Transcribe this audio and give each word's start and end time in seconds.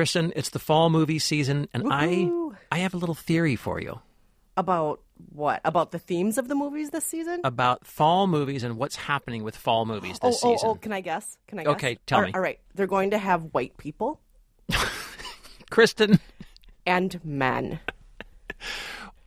Kristen, 0.00 0.32
it's 0.34 0.48
the 0.48 0.58
fall 0.58 0.88
movie 0.88 1.18
season, 1.18 1.68
and 1.74 1.82
Woohoo. 1.84 2.54
I 2.70 2.76
I 2.76 2.78
have 2.78 2.94
a 2.94 2.96
little 2.96 3.14
theory 3.14 3.54
for 3.54 3.78
you 3.82 4.00
About 4.56 5.02
what? 5.28 5.60
About 5.62 5.90
the 5.90 5.98
themes 5.98 6.38
of 6.38 6.48
the 6.48 6.54
movies 6.54 6.88
this 6.88 7.04
season? 7.04 7.42
about 7.44 7.86
fall 7.86 8.26
movies 8.26 8.62
and 8.64 8.78
what's 8.78 8.96
happening 8.96 9.42
with 9.44 9.54
fall 9.54 9.84
movies 9.84 10.18
oh, 10.22 10.28
this 10.30 10.42
oh, 10.42 10.48
oh, 10.48 10.52
oh 10.52 10.56
season. 10.56 10.68
oh, 10.70 10.74
can 10.76 10.92
I 10.94 11.02
guess? 11.02 11.36
Can 11.48 11.58
I 11.58 11.64
guess? 11.64 11.72
Okay, 11.72 11.98
tell 12.06 12.20
All- 12.20 12.24
me. 12.24 12.32
All 12.32 12.40
right. 12.40 12.58
They're 12.74 12.86
going 12.86 13.10
to 13.10 13.18
have 13.18 13.42
white 13.52 13.76
people 13.76 14.22
Kristen, 15.70 16.18
and 16.86 17.22
men. 17.22 17.78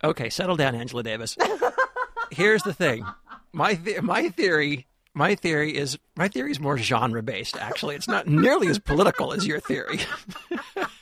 okay, 0.04 0.32
settle 0.32 0.56
down, 0.56 0.74
Angela 0.74 1.04
Davis. 1.04 1.38
Here's 2.32 2.64
the 2.64 2.74
thing, 2.74 3.06
my 3.52 3.76
the- 3.76 4.02
my 4.02 4.30
theory. 4.30 4.88
My 5.14 5.36
theory 5.36 5.76
is 5.76 6.00
my 6.16 6.28
theory 6.28 6.52
is 6.52 6.60
more 6.60 6.78
genre 6.78 7.22
based. 7.22 7.56
Actually, 7.58 7.96
it's 7.96 8.08
not 8.08 8.28
nearly 8.28 8.68
as 8.68 8.80
political 8.80 9.32
as 9.34 9.46
your 9.46 9.60
theory. 9.60 10.00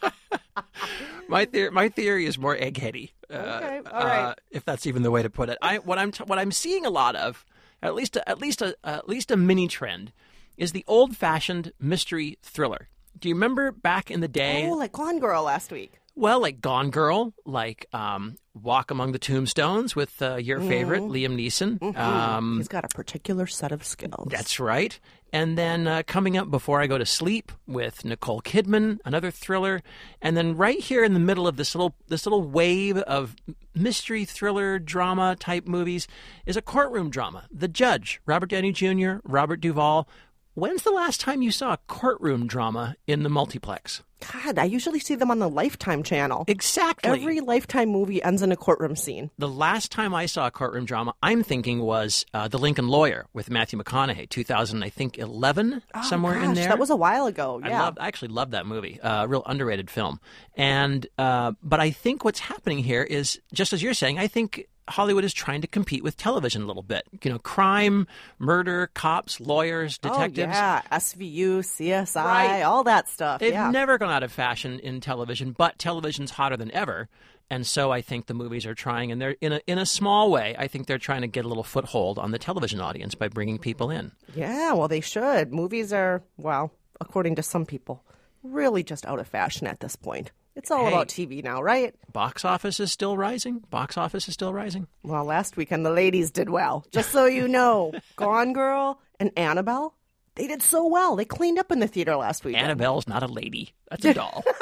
my 1.27 1.45
theory, 1.45 1.71
my 1.71 1.89
theory 1.89 2.25
is 2.25 2.37
more 2.37 2.55
eggheady. 2.55 3.11
Uh, 3.29 3.35
Okay, 3.63 3.81
all 3.89 4.01
uh, 4.01 4.33
if 4.49 4.65
that's 4.65 4.85
even 4.85 5.03
the 5.03 5.11
way 5.11 5.21
to 5.21 5.29
put 5.29 5.49
it. 5.49 5.57
I 5.61 5.77
what 5.77 5.97
I'm 5.97 6.11
t- 6.11 6.23
what 6.25 6.39
I'm 6.39 6.51
seeing 6.51 6.85
a 6.85 6.89
lot 6.89 7.15
of, 7.15 7.45
at 7.81 7.95
least 7.95 8.15
a, 8.17 8.27
at 8.27 8.39
least 8.39 8.61
a 8.61 8.75
at 8.83 9.07
least 9.07 9.31
a 9.31 9.37
mini 9.37 9.67
trend, 9.67 10.11
is 10.57 10.73
the 10.73 10.83
old 10.87 11.15
fashioned 11.15 11.71
mystery 11.79 12.37
thriller. 12.41 12.89
Do 13.17 13.29
you 13.29 13.35
remember 13.35 13.71
back 13.71 14.11
in 14.11 14.19
the 14.19 14.27
day? 14.27 14.67
Oh, 14.67 14.73
like 14.73 14.91
Gone 14.91 15.19
Girl 15.19 15.43
last 15.43 15.71
week. 15.71 15.99
Well, 16.21 16.39
like 16.39 16.61
Gone 16.61 16.91
Girl, 16.91 17.33
like 17.47 17.87
um, 17.93 18.35
Walk 18.53 18.91
Among 18.91 19.11
the 19.11 19.17
Tombstones 19.17 19.95
with 19.95 20.21
uh, 20.21 20.35
your 20.35 20.59
favorite 20.59 21.01
Liam 21.01 21.35
Neeson. 21.35 21.97
Um, 21.97 22.57
He's 22.57 22.67
got 22.67 22.85
a 22.85 22.89
particular 22.89 23.47
set 23.47 23.71
of 23.71 23.83
skills. 23.83 24.27
that's 24.29 24.59
right. 24.59 24.99
And 25.33 25.57
then 25.57 25.87
uh, 25.87 26.03
coming 26.05 26.37
up 26.37 26.51
before 26.51 26.79
I 26.79 26.85
go 26.85 26.99
to 26.99 27.07
sleep 27.07 27.51
with 27.65 28.05
Nicole 28.05 28.39
Kidman, 28.39 28.99
another 29.03 29.31
thriller. 29.31 29.81
And 30.21 30.37
then 30.37 30.55
right 30.55 30.79
here 30.79 31.03
in 31.03 31.15
the 31.15 31.19
middle 31.19 31.47
of 31.47 31.57
this 31.57 31.73
little 31.73 31.95
this 32.07 32.27
little 32.27 32.43
wave 32.43 32.97
of 32.97 33.35
mystery 33.73 34.23
thriller 34.23 34.77
drama 34.77 35.35
type 35.39 35.67
movies 35.67 36.07
is 36.45 36.55
a 36.55 36.61
courtroom 36.61 37.09
drama. 37.09 37.47
The 37.51 37.67
Judge, 37.67 38.21
Robert 38.27 38.49
Downey 38.49 38.73
Jr., 38.73 39.13
Robert 39.23 39.59
Duvall. 39.59 40.07
When's 40.53 40.83
the 40.83 40.91
last 40.91 41.21
time 41.21 41.41
you 41.41 41.49
saw 41.51 41.73
a 41.73 41.77
courtroom 41.87 42.45
drama 42.45 42.95
in 43.07 43.23
the 43.23 43.29
multiplex? 43.29 44.03
God, 44.33 44.59
I 44.59 44.65
usually 44.65 44.99
see 44.99 45.15
them 45.15 45.31
on 45.31 45.39
the 45.39 45.49
Lifetime 45.49 46.03
channel. 46.03 46.43
Exactly. 46.47 47.09
Every 47.09 47.39
Lifetime 47.39 47.89
movie 47.89 48.21
ends 48.21 48.41
in 48.43 48.51
a 48.51 48.57
courtroom 48.57 48.95
scene. 48.95 49.31
The 49.39 49.47
last 49.47 49.91
time 49.91 50.13
I 50.13 50.25
saw 50.27 50.47
a 50.47 50.51
courtroom 50.51 50.85
drama, 50.85 51.15
I'm 51.23 51.41
thinking 51.41 51.79
was 51.79 52.25
uh, 52.33 52.47
The 52.49 52.59
Lincoln 52.59 52.87
Lawyer 52.89 53.25
with 53.33 53.49
Matthew 53.49 53.79
McConaughey, 53.81 54.29
2000, 54.29 54.83
I 54.83 54.89
think 54.89 55.17
11, 55.17 55.81
somewhere 56.03 56.35
in 56.35 56.43
Oh, 56.43 56.45
Gosh, 56.47 56.55
there. 56.57 56.67
That 56.67 56.79
was 56.79 56.89
a 56.91 56.95
while 56.97 57.25
ago. 57.27 57.61
I 57.63 57.69
Yeah. 57.69 57.81
loved, 57.83 57.97
I 57.99 58.07
actually 58.07 58.27
love 58.29 58.51
that 58.51 58.65
movie. 58.65 58.99
Uh, 59.01 59.23
a 59.23 59.27
real 59.27 59.43
underrated 59.45 59.89
film. 59.89 60.19
And 60.55 61.07
uh, 61.17 61.53
but 61.63 61.79
I 61.79 61.91
think 61.91 62.23
what's 62.25 62.39
happening 62.41 62.79
here 62.79 63.03
is 63.03 63.39
just 63.53 63.71
as 63.73 63.81
you're 63.81 63.93
saying. 63.95 64.19
I 64.19 64.27
think 64.27 64.67
Hollywood 64.91 65.23
is 65.23 65.33
trying 65.33 65.61
to 65.61 65.67
compete 65.67 66.03
with 66.03 66.17
television 66.17 66.61
a 66.61 66.65
little 66.65 66.83
bit. 66.83 67.03
You 67.23 67.31
know, 67.31 67.39
crime, 67.39 68.07
murder, 68.39 68.91
cops, 68.93 69.39
lawyers, 69.39 69.99
oh, 70.03 70.09
detectives. 70.09 70.53
Oh, 70.55 70.59
yeah. 70.59 70.81
SVU, 70.91 71.59
CSI, 71.59 72.23
Right. 72.23 72.61
all 72.63 72.83
that 72.83 73.09
stuff. 73.09 73.39
They've 73.39 73.53
yeah. 73.53 73.71
never 73.71 73.97
gone 73.97 74.11
out 74.11 74.23
of 74.23 74.31
fashion 74.31 74.79
in 74.79 75.01
television, 75.01 75.53
but 75.57 75.77
television's 75.79 76.31
hotter 76.31 76.57
than 76.57 76.71
ever. 76.71 77.09
And 77.49 77.67
so 77.67 77.91
I 77.91 78.01
think 78.01 78.27
the 78.27 78.33
movies 78.33 78.65
are 78.65 78.73
trying, 78.73 79.11
and 79.11 79.21
they're 79.21 79.35
in 79.41 79.51
a 79.51 79.59
in 79.67 79.77
a 79.77 79.85
small 79.85 80.31
way. 80.31 80.55
I 80.57 80.67
think 80.67 80.87
they're 80.87 80.97
trying 80.97 81.19
to 81.21 81.27
get 81.27 81.43
a 81.43 81.49
little 81.49 81.65
foothold 81.65 82.17
on 82.17 82.31
the 82.31 82.39
television 82.39 82.79
audience 82.79 83.13
by 83.13 83.27
bringing 83.27 83.57
people 83.59 83.89
in. 83.89 84.13
yeah, 84.33 84.71
well, 84.71 84.87
they 84.87 85.01
should. 85.01 85.51
Movies 85.51 85.91
are, 85.91 86.23
well, 86.37 86.71
according 87.01 87.35
to 87.35 87.43
some 87.43 87.65
people, 87.65 88.05
really 88.41 88.83
just 88.83 89.05
out 89.05 89.19
of 89.19 89.27
fashion 89.27 89.67
at 89.67 89.81
this 89.81 89.97
point. 89.97 90.31
It's 90.55 90.69
all 90.69 90.81
Hey. 90.85 90.87
about 90.89 91.07
TV 91.07 91.41
now, 91.43 91.61
right? 91.61 91.95
Box 92.11 92.43
office 92.43 92.79
is 92.79 92.91
still 92.91 93.15
rising. 93.17 93.59
Box 93.69 93.97
office 93.97 94.27
is 94.27 94.33
still 94.33 94.53
rising. 94.53 94.87
Well, 95.03 95.23
last 95.23 95.55
weekend 95.57 95.85
the 95.85 95.91
ladies 95.91 96.29
did 96.31 96.49
well. 96.49 96.85
Just 96.91 97.11
so 97.11 97.25
you 97.25 97.47
know, 97.47 97.93
Gone 98.17 98.51
Girl 98.53 98.99
and 99.19 99.31
Annabelle, 99.37 99.95
they 100.35 100.47
did 100.47 100.61
so 100.61 100.85
well. 100.85 101.15
They 101.15 101.25
cleaned 101.25 101.57
up 101.59 101.71
in 101.71 101.79
the 101.79 101.87
theater 101.87 102.15
last 102.15 102.43
week. 102.43 102.57
Annabelle's 102.57 103.07
not 103.07 103.23
a 103.23 103.27
lady. 103.27 103.73
That's 103.89 104.03
a 104.05 104.13
doll. 104.13 104.43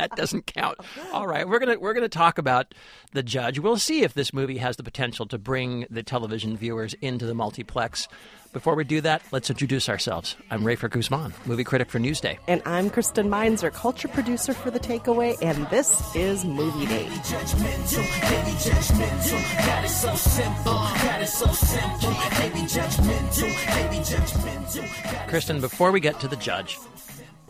that 0.00 0.16
doesn't 0.16 0.46
count. 0.46 0.78
Oh, 0.98 1.10
All 1.12 1.26
right, 1.26 1.46
we're 1.46 1.58
gonna 1.58 1.78
we're 1.78 1.92
gonna 1.94 2.08
talk 2.08 2.38
about 2.38 2.74
the 3.12 3.22
judge. 3.22 3.58
We'll 3.58 3.76
see 3.76 4.02
if 4.02 4.14
this 4.14 4.32
movie 4.32 4.56
has 4.58 4.76
the 4.76 4.82
potential 4.82 5.26
to 5.26 5.38
bring 5.38 5.86
the 5.90 6.02
television 6.02 6.56
viewers 6.56 6.94
into 6.94 7.26
the 7.26 7.34
multiplex. 7.34 8.08
Before 8.52 8.74
we 8.74 8.82
do 8.82 9.00
that, 9.02 9.22
let's 9.30 9.48
introduce 9.48 9.88
ourselves. 9.88 10.34
I'm 10.50 10.62
Rafer 10.62 10.90
Guzman, 10.90 11.32
movie 11.46 11.62
critic 11.62 11.88
for 11.88 12.00
Newsday. 12.00 12.38
And 12.48 12.60
I'm 12.66 12.90
Kristen 12.90 13.28
Meinzer, 13.30 13.70
culture 13.70 14.08
producer 14.08 14.54
for 14.54 14.72
The 14.72 14.80
Takeaway, 14.80 15.36
and 15.40 15.68
this 15.68 16.16
is 16.16 16.44
Movie 16.44 16.86
Date. 16.86 17.06
judgmental, 17.10 18.02
baby 18.22 18.56
judgmental. 18.56 19.66
God 19.66 19.84
is 19.84 19.94
so 19.94 20.14
simple, 20.16 20.72
God 20.72 21.22
is 21.22 21.32
so 21.32 21.46
simple. 21.46 22.10
Baby 22.40 22.66
judgmental, 22.66 23.66
baby 23.76 24.02
judgmental. 24.02 25.28
Kristen, 25.28 25.60
before 25.60 25.92
we 25.92 26.00
get 26.00 26.18
to 26.18 26.26
the 26.26 26.34
judge, 26.36 26.76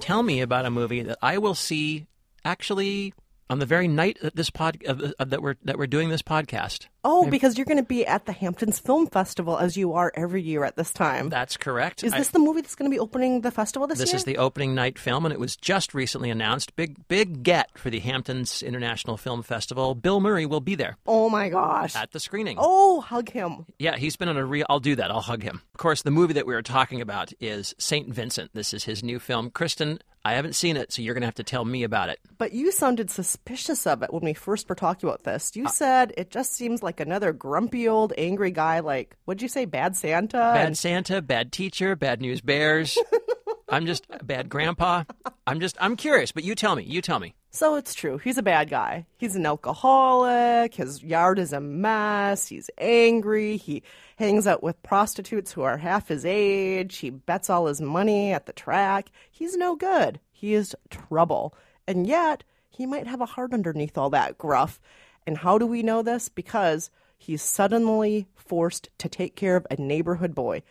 tell 0.00 0.22
me 0.22 0.42
about 0.42 0.66
a 0.66 0.70
movie 0.70 1.02
that 1.02 1.16
I 1.22 1.38
will 1.38 1.54
see 1.54 2.08
actually 2.44 3.14
on 3.48 3.58
the 3.58 3.66
very 3.66 3.88
night 3.88 4.16
that 4.22 4.36
this 4.36 4.48
pod 4.48 4.78
of, 4.86 5.12
that 5.18 5.42
we're 5.42 5.56
that 5.64 5.76
we're 5.76 5.88
doing 5.88 6.08
this 6.08 6.22
podcast. 6.22 6.86
Oh, 7.02 7.26
because 7.30 7.56
you're 7.56 7.64
going 7.64 7.78
to 7.78 7.82
be 7.82 8.06
at 8.06 8.26
the 8.26 8.32
Hamptons 8.32 8.78
Film 8.78 9.06
Festival 9.06 9.56
as 9.56 9.74
you 9.74 9.94
are 9.94 10.12
every 10.14 10.42
year 10.42 10.64
at 10.64 10.76
this 10.76 10.92
time. 10.92 11.30
That's 11.30 11.56
correct. 11.56 12.04
Is 12.04 12.12
I- 12.12 12.18
this 12.18 12.28
the 12.28 12.38
movie 12.38 12.60
that's 12.60 12.74
going 12.76 12.88
to 12.90 12.94
be 12.94 13.00
opening 13.00 13.40
the 13.40 13.50
festival 13.50 13.88
this, 13.88 13.98
This 13.98 14.10
year? 14.10 14.12
This 14.12 14.20
is 14.20 14.24
the 14.26 14.36
opening 14.36 14.74
night 14.74 14.98
film, 14.98 15.24
and 15.24 15.32
it 15.32 15.40
was 15.40 15.56
just 15.56 15.94
recently 15.94 16.28
announced. 16.30 16.76
Big, 16.76 17.08
big 17.08 17.42
get 17.42 17.76
for 17.78 17.88
the 17.90 17.98
Hamptons 18.00 18.62
International 18.62 19.16
Film 19.16 19.42
Festival. 19.42 19.94
Bill 19.94 20.20
Murray 20.20 20.44
will 20.46 20.60
be 20.60 20.74
there 20.74 20.96
Oh 21.06 21.30
my 21.30 21.48
gosh. 21.48 21.96
at 21.96 22.12
the 22.12 22.20
screening. 22.20 22.56
Oh, 22.60 23.00
hug 23.00 23.30
him. 23.30 23.64
Yeah, 23.78 23.96
he's 23.96 24.16
been 24.16 24.28
on 24.28 24.36
a 24.36 24.44
real. 24.44 24.66
I'll 24.68 24.78
do 24.78 24.94
that. 24.96 25.10
I'll 25.10 25.22
hug 25.22 25.42
him. 25.42 25.62
Of 25.74 25.78
course, 25.78 26.02
the 26.02 26.10
movie 26.12 26.34
that 26.34 26.46
we 26.46 26.52
were 26.54 26.62
talking 26.62 27.00
about 27.00 27.32
is 27.40 27.74
Saint 27.78 28.14
Vincent. 28.14 28.50
This 28.52 28.74
is 28.74 28.84
his 28.84 29.02
new 29.02 29.18
film. 29.18 29.50
Kristen, 29.50 30.00
I 30.24 30.34
haven't 30.34 30.54
seen 30.54 30.76
it, 30.76 30.92
so 30.92 31.00
you're 31.00 31.14
going 31.14 31.22
to 31.22 31.26
have 31.26 31.34
to 31.36 31.44
tell 31.44 31.64
me 31.64 31.82
about 31.82 32.10
it. 32.10 32.18
But 32.36 32.52
you 32.52 32.72
sounded 32.72 33.10
suspicious 33.10 33.86
of 33.86 34.02
it 34.02 34.12
when 34.12 34.22
we 34.22 34.34
first 34.34 34.68
were 34.68 34.74
talking 34.74 35.08
about 35.08 35.24
this. 35.24 35.52
You 35.54 35.64
uh, 35.66 35.70
said 35.70 36.12
it 36.16 36.30
just 36.30 36.52
seems 36.52 36.82
like 36.82 37.00
another 37.00 37.32
grumpy 37.32 37.88
old 37.88 38.12
angry 38.18 38.50
guy 38.50 38.80
like, 38.80 39.16
what'd 39.24 39.40
you 39.40 39.48
say, 39.48 39.64
Bad 39.64 39.96
Santa? 39.96 40.36
Bad 40.36 40.66
And- 40.66 40.78
Santa, 40.78 41.22
bad 41.22 41.52
teacher, 41.52 41.96
bad 41.96 42.20
news 42.20 42.40
bears. 42.42 42.98
I'm 43.68 43.86
just 43.86 44.04
a 44.10 44.22
bad 44.24 44.48
grandpa. 44.48 45.04
I'm 45.46 45.60
just. 45.60 45.76
I'm 45.80 45.94
curious, 45.96 46.32
but 46.32 46.42
you 46.42 46.54
tell 46.56 46.74
me. 46.74 46.82
You 46.82 47.00
tell 47.00 47.20
me. 47.20 47.34
So 47.52 47.74
it's 47.74 47.94
true. 47.94 48.18
He's 48.18 48.38
a 48.38 48.44
bad 48.44 48.70
guy. 48.70 49.06
He's 49.18 49.34
an 49.34 49.44
alcoholic. 49.44 50.74
His 50.74 51.02
yard 51.02 51.40
is 51.40 51.52
a 51.52 51.60
mess. 51.60 52.46
He's 52.46 52.70
angry. 52.78 53.56
He 53.56 53.82
hangs 54.16 54.46
out 54.46 54.62
with 54.62 54.82
prostitutes 54.84 55.50
who 55.50 55.62
are 55.62 55.76
half 55.76 56.06
his 56.06 56.24
age. 56.24 56.98
He 56.98 57.10
bets 57.10 57.50
all 57.50 57.66
his 57.66 57.80
money 57.80 58.32
at 58.32 58.46
the 58.46 58.52
track. 58.52 59.10
He's 59.32 59.56
no 59.56 59.74
good. 59.74 60.20
He 60.30 60.54
is 60.54 60.76
trouble. 60.90 61.54
And 61.88 62.06
yet, 62.06 62.44
he 62.68 62.86
might 62.86 63.08
have 63.08 63.20
a 63.20 63.26
heart 63.26 63.52
underneath 63.52 63.98
all 63.98 64.10
that 64.10 64.38
gruff. 64.38 64.78
And 65.26 65.36
how 65.36 65.58
do 65.58 65.66
we 65.66 65.82
know 65.82 66.02
this? 66.02 66.28
Because 66.28 66.88
he's 67.18 67.42
suddenly 67.42 68.28
forced 68.36 68.90
to 68.98 69.08
take 69.08 69.34
care 69.34 69.56
of 69.56 69.66
a 69.70 69.80
neighborhood 69.80 70.36
boy. 70.36 70.62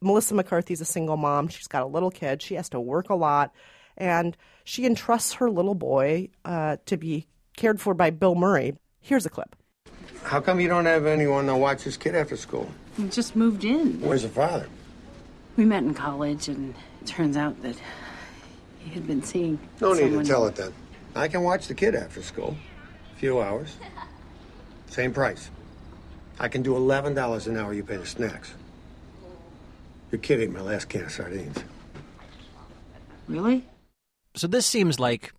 Melissa 0.00 0.34
McCarthy's 0.34 0.80
a 0.80 0.84
single 0.84 1.16
mom. 1.16 1.48
She's 1.48 1.66
got 1.66 1.82
a 1.82 1.86
little 1.86 2.12
kid. 2.12 2.42
She 2.42 2.54
has 2.54 2.68
to 2.68 2.80
work 2.80 3.10
a 3.10 3.16
lot. 3.16 3.52
And 3.96 4.36
she 4.68 4.84
entrusts 4.84 5.32
her 5.32 5.50
little 5.50 5.74
boy 5.74 6.28
uh, 6.44 6.76
to 6.84 6.98
be 6.98 7.26
cared 7.56 7.80
for 7.80 7.94
by 7.94 8.10
Bill 8.10 8.34
Murray. 8.34 8.76
Here's 9.00 9.24
a 9.24 9.30
clip. 9.30 9.56
How 10.24 10.42
come 10.42 10.60
you 10.60 10.68
don't 10.68 10.84
have 10.84 11.06
anyone 11.06 11.46
to 11.46 11.56
watch 11.56 11.84
this 11.84 11.96
kid 11.96 12.14
after 12.14 12.36
school? 12.36 12.70
We 12.98 13.08
just 13.08 13.34
moved 13.34 13.64
in. 13.64 13.98
Where's 14.02 14.24
the 14.24 14.28
father? 14.28 14.68
We 15.56 15.64
met 15.64 15.84
in 15.84 15.94
college, 15.94 16.48
and 16.48 16.74
it 17.00 17.06
turns 17.06 17.34
out 17.34 17.62
that 17.62 17.76
he 18.80 18.90
had 18.90 19.06
been 19.06 19.22
seeing. 19.22 19.58
No 19.80 19.94
need 19.94 20.10
to 20.10 20.22
tell 20.22 20.46
it 20.46 20.56
then. 20.56 20.74
I 21.14 21.28
can 21.28 21.42
watch 21.42 21.66
the 21.66 21.74
kid 21.74 21.94
after 21.94 22.22
school. 22.22 22.54
A 23.14 23.18
few 23.18 23.40
hours. 23.40 23.74
Same 24.90 25.14
price. 25.14 25.50
I 26.38 26.48
can 26.48 26.62
do 26.62 26.74
$11 26.74 27.46
an 27.46 27.56
hour, 27.56 27.72
you 27.72 27.82
pay 27.82 27.96
the 27.96 28.04
snacks. 28.04 28.52
Your 30.12 30.18
kid 30.20 30.40
ate 30.40 30.52
my 30.52 30.60
last 30.60 30.90
can 30.90 31.04
of 31.04 31.10
sardines. 31.10 31.56
Really? 33.28 33.64
So 34.34 34.46
this 34.46 34.66
seems 34.66 35.00
like 35.00 35.32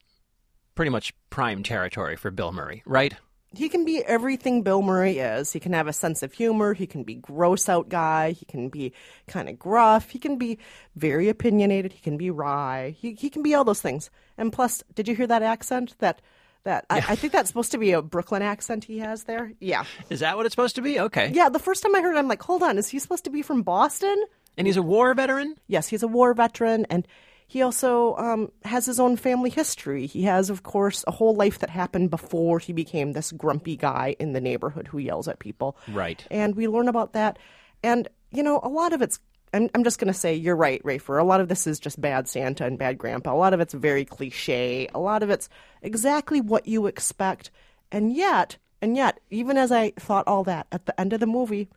pretty 0.76 0.90
much 0.90 1.14
prime 1.30 1.64
territory 1.64 2.16
for 2.16 2.32
Bill 2.32 2.52
Murray, 2.52 2.84
right? 2.86 3.14
He 3.56 3.68
can 3.68 3.84
be 3.84 4.04
everything 4.04 4.62
Bill 4.62 4.84
Murray 4.84 5.18
is. 5.18 5.52
He 5.52 5.60
can 5.60 5.74
have 5.74 5.88
a 5.88 5.94
sense 5.94 6.22
of 6.22 6.34
humor. 6.34 6.74
He 6.76 6.86
can 6.86 7.04
be 7.04 7.16
gross 7.16 7.68
out 7.68 7.90
guy. 7.90 8.32
He 8.32 8.46
can 8.46 8.70
be 8.70 8.94
kind 9.28 9.50
of 9.50 9.58
gruff. 9.58 10.10
He 10.12 10.20
can 10.20 10.38
be 10.38 10.60
very 10.96 11.30
opinionated. 11.30 11.94
He 11.94 12.00
can 12.02 12.16
be 12.16 12.30
wry. 12.30 12.96
He 13.00 13.14
he 13.14 13.30
can 13.30 13.42
be 13.42 13.56
all 13.56 13.64
those 13.64 13.82
things. 13.82 14.12
And 14.38 14.54
plus, 14.54 14.84
did 14.94 15.08
you 15.08 15.16
hear 15.16 15.26
that 15.28 15.42
accent? 15.42 15.96
That 15.98 16.22
that 16.64 16.86
I, 16.92 16.98
I 16.98 17.16
think 17.16 17.34
that's 17.34 17.50
supposed 17.50 17.72
to 17.72 17.78
be 17.80 17.94
a 17.94 18.02
Brooklyn 18.02 18.42
accent 18.44 18.84
he 18.84 19.00
has 19.00 19.24
there. 19.24 19.54
Yeah, 19.60 19.86
Is 20.10 20.20
that 20.20 20.38
what 20.38 20.46
it's 20.46 20.54
supposed 20.54 20.76
to 20.76 20.82
be? 20.82 21.00
Okay. 21.00 21.32
yeah. 21.34 21.50
The 21.50 21.58
first 21.58 21.82
time 21.82 21.96
I 21.96 22.02
heard 22.02 22.16
it, 22.16 22.20
I'm 22.20 22.28
like, 22.28 22.44
hold 22.44 22.62
on, 22.62 22.78
is 22.78 22.90
he 22.90 23.00
supposed 23.00 23.24
to 23.24 23.30
be 23.32 23.42
from 23.42 23.64
Boston? 23.64 24.24
And 24.58 24.68
he's 24.68 24.78
a 24.78 24.82
war 24.84 25.14
veteran? 25.14 25.56
Yes, 25.68 25.88
he's 25.88 26.04
a 26.04 26.08
war 26.08 26.34
veteran, 26.34 26.86
and 26.90 27.08
he 27.50 27.64
also 27.64 28.16
um, 28.18 28.52
has 28.64 28.86
his 28.86 29.00
own 29.00 29.18
family 29.18 29.50
history. 29.50 30.06
He 30.06 30.22
has, 30.22 30.52
of 30.52 30.62
course, 30.62 31.04
a 31.08 31.12
whole 31.12 31.34
life 31.34 31.58
that 31.60 31.72
happened 31.72 32.12
before 32.12 32.60
he 32.60 32.74
became 32.74 33.14
this 33.14 33.32
grumpy 33.32 33.76
guy 33.76 34.16
in 34.20 34.34
the 34.34 34.40
neighborhood 34.40 34.88
who 34.88 35.00
yells 35.00 35.28
at 35.28 35.40
people. 35.40 35.76
Right. 35.88 36.24
And 36.30 36.56
we 36.56 36.68
learn 36.68 36.88
about 36.88 37.14
that. 37.14 37.40
And, 37.82 38.08
you 38.30 38.44
know, 38.44 38.60
a 38.62 38.70
lot 38.70 38.94
of 38.94 39.02
it's, 39.02 39.20
I'm, 39.52 39.68
I'm 39.74 39.84
just 39.84 39.98
going 39.98 40.14
to 40.14 40.20
say, 40.20 40.36
you're 40.36 40.56
right, 40.56 40.84
Rafer. 40.84 41.20
A 41.20 41.24
lot 41.24 41.42
of 41.42 41.48
this 41.48 41.66
is 41.66 41.80
just 41.80 42.00
bad 42.00 42.28
Santa 42.28 42.66
and 42.66 42.78
bad 42.78 43.00
grandpa. 43.00 43.34
A 43.34 43.36
lot 43.36 43.56
of 43.56 43.60
it's 43.62 43.74
very 43.74 44.06
cliche. 44.06 44.88
A 44.94 45.00
lot 45.00 45.24
of 45.24 45.32
it's 45.32 45.50
exactly 45.82 46.42
what 46.42 46.68
you 46.68 46.86
expect. 46.86 47.50
And 47.92 48.16
yet, 48.16 48.58
and 48.80 48.96
yet, 48.96 49.20
even 49.32 49.58
as 49.58 49.72
I 49.72 49.90
thought 49.98 50.28
all 50.28 50.44
that, 50.44 50.68
at 50.72 50.86
the 50.86 51.02
end 51.02 51.14
of 51.14 51.20
the 51.20 51.26
movie, 51.26 51.68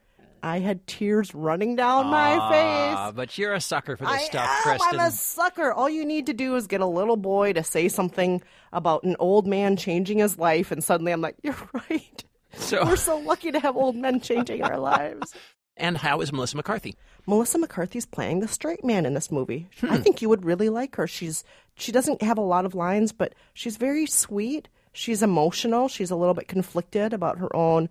I 0.42 0.58
had 0.58 0.86
tears 0.86 1.34
running 1.34 1.76
down 1.76 2.06
my 2.06 2.32
face. 2.50 2.96
Ah, 2.96 3.12
but 3.14 3.38
you're 3.38 3.54
a 3.54 3.60
sucker 3.60 3.96
for 3.96 4.04
this 4.04 4.12
I 4.12 4.18
stuff, 4.24 4.48
am. 4.48 4.62
Kristen. 4.62 5.00
I'm 5.00 5.06
a 5.06 5.10
sucker. 5.12 5.72
All 5.72 5.88
you 5.88 6.04
need 6.04 6.26
to 6.26 6.32
do 6.32 6.56
is 6.56 6.66
get 6.66 6.80
a 6.80 6.86
little 6.86 7.16
boy 7.16 7.52
to 7.52 7.62
say 7.62 7.88
something 7.88 8.42
about 8.72 9.04
an 9.04 9.16
old 9.18 9.46
man 9.46 9.76
changing 9.76 10.18
his 10.18 10.38
life, 10.38 10.72
and 10.72 10.82
suddenly 10.82 11.12
I'm 11.12 11.20
like, 11.20 11.36
you're 11.42 11.56
right. 11.90 12.24
So- 12.54 12.84
We're 12.84 12.96
so 12.96 13.18
lucky 13.18 13.52
to 13.52 13.60
have 13.60 13.76
old 13.76 13.96
men 13.96 14.20
changing 14.20 14.62
our 14.62 14.78
lives. 14.80 15.32
And 15.76 15.96
how 15.96 16.20
is 16.20 16.32
Melissa 16.32 16.56
McCarthy? 16.56 16.96
Melissa 17.26 17.58
McCarthy's 17.58 18.04
playing 18.04 18.40
the 18.40 18.48
straight 18.48 18.84
man 18.84 19.06
in 19.06 19.14
this 19.14 19.30
movie. 19.30 19.68
Hmm. 19.80 19.90
I 19.92 19.96
think 19.98 20.20
you 20.20 20.28
would 20.28 20.44
really 20.44 20.68
like 20.68 20.96
her. 20.96 21.06
She's 21.06 21.44
she 21.76 21.92
doesn't 21.92 22.20
have 22.20 22.36
a 22.36 22.42
lot 22.42 22.66
of 22.66 22.74
lines, 22.74 23.12
but 23.12 23.34
she's 23.54 23.76
very 23.78 24.04
sweet. 24.06 24.68
She's 24.92 25.22
emotional. 25.22 25.88
She's 25.88 26.10
a 26.10 26.16
little 26.16 26.34
bit 26.34 26.46
conflicted 26.48 27.14
about 27.14 27.38
her 27.38 27.54
own 27.56 27.88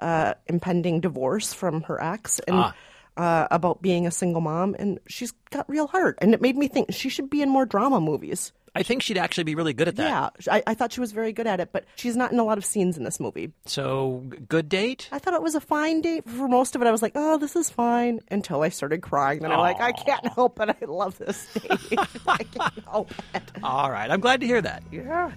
uh, 0.00 0.34
impending 0.46 1.00
divorce 1.00 1.52
from 1.52 1.82
her 1.82 2.02
ex 2.02 2.38
and 2.40 2.56
Ah. 2.56 2.74
uh, 3.16 3.48
about 3.50 3.82
being 3.82 4.06
a 4.06 4.10
single 4.10 4.40
mom. 4.40 4.76
And 4.78 4.98
she's 5.08 5.32
got 5.50 5.68
real 5.68 5.86
heart. 5.86 6.18
And 6.20 6.34
it 6.34 6.40
made 6.40 6.56
me 6.56 6.68
think 6.68 6.92
she 6.92 7.08
should 7.08 7.28
be 7.30 7.42
in 7.42 7.48
more 7.50 7.66
drama 7.66 8.00
movies. 8.00 8.52
I 8.74 8.84
think 8.84 9.02
she'd 9.02 9.18
actually 9.18 9.42
be 9.44 9.56
really 9.56 9.72
good 9.72 9.88
at 9.88 9.96
that. 9.96 10.34
Yeah, 10.46 10.52
I, 10.54 10.62
I 10.68 10.74
thought 10.74 10.92
she 10.92 11.00
was 11.00 11.10
very 11.10 11.32
good 11.32 11.48
at 11.48 11.58
it, 11.58 11.70
but 11.72 11.84
she's 11.96 12.16
not 12.16 12.30
in 12.30 12.38
a 12.38 12.44
lot 12.44 12.58
of 12.58 12.64
scenes 12.64 12.96
in 12.96 13.02
this 13.02 13.18
movie. 13.18 13.50
So, 13.64 14.22
good 14.48 14.68
date? 14.68 15.08
I 15.10 15.18
thought 15.18 15.34
it 15.34 15.42
was 15.42 15.56
a 15.56 15.60
fine 15.60 16.00
date. 16.00 16.28
For 16.28 16.46
most 16.46 16.76
of 16.76 16.82
it, 16.82 16.86
I 16.86 16.92
was 16.92 17.02
like, 17.02 17.12
oh, 17.16 17.38
this 17.38 17.56
is 17.56 17.70
fine, 17.70 18.20
until 18.30 18.62
I 18.62 18.68
started 18.68 19.00
crying. 19.02 19.40
Then 19.40 19.50
I'm 19.50 19.58
like, 19.58 19.80
I 19.80 19.90
can't 19.90 20.24
help 20.32 20.60
it. 20.60 20.68
I 20.80 20.84
love 20.84 21.18
this 21.18 21.44
date. 21.54 21.98
I 22.28 22.44
can't 22.44 22.84
help 22.84 23.10
it. 23.34 23.42
All 23.64 23.90
right. 23.90 24.08
I'm 24.08 24.20
glad 24.20 24.40
to 24.42 24.46
hear 24.46 24.60
that. 24.62 24.82
Yeah. 24.92 25.32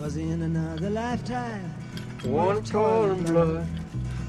Was 0.00 0.16
in 0.16 0.42
another 0.42 0.90
lifetime. 0.90 1.72
One 2.24 2.64
cold 2.66 3.18
in 3.18 3.24
blood. 3.24 3.66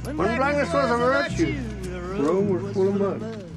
When 0.03 0.15
blackness 0.15 0.73
was 0.73 0.91
a 0.91 0.97
virtue, 0.97 1.59
Rome 2.23 2.49
was 2.49 2.73
full 2.73 2.89
of 2.89 3.21
mud. 3.21 3.49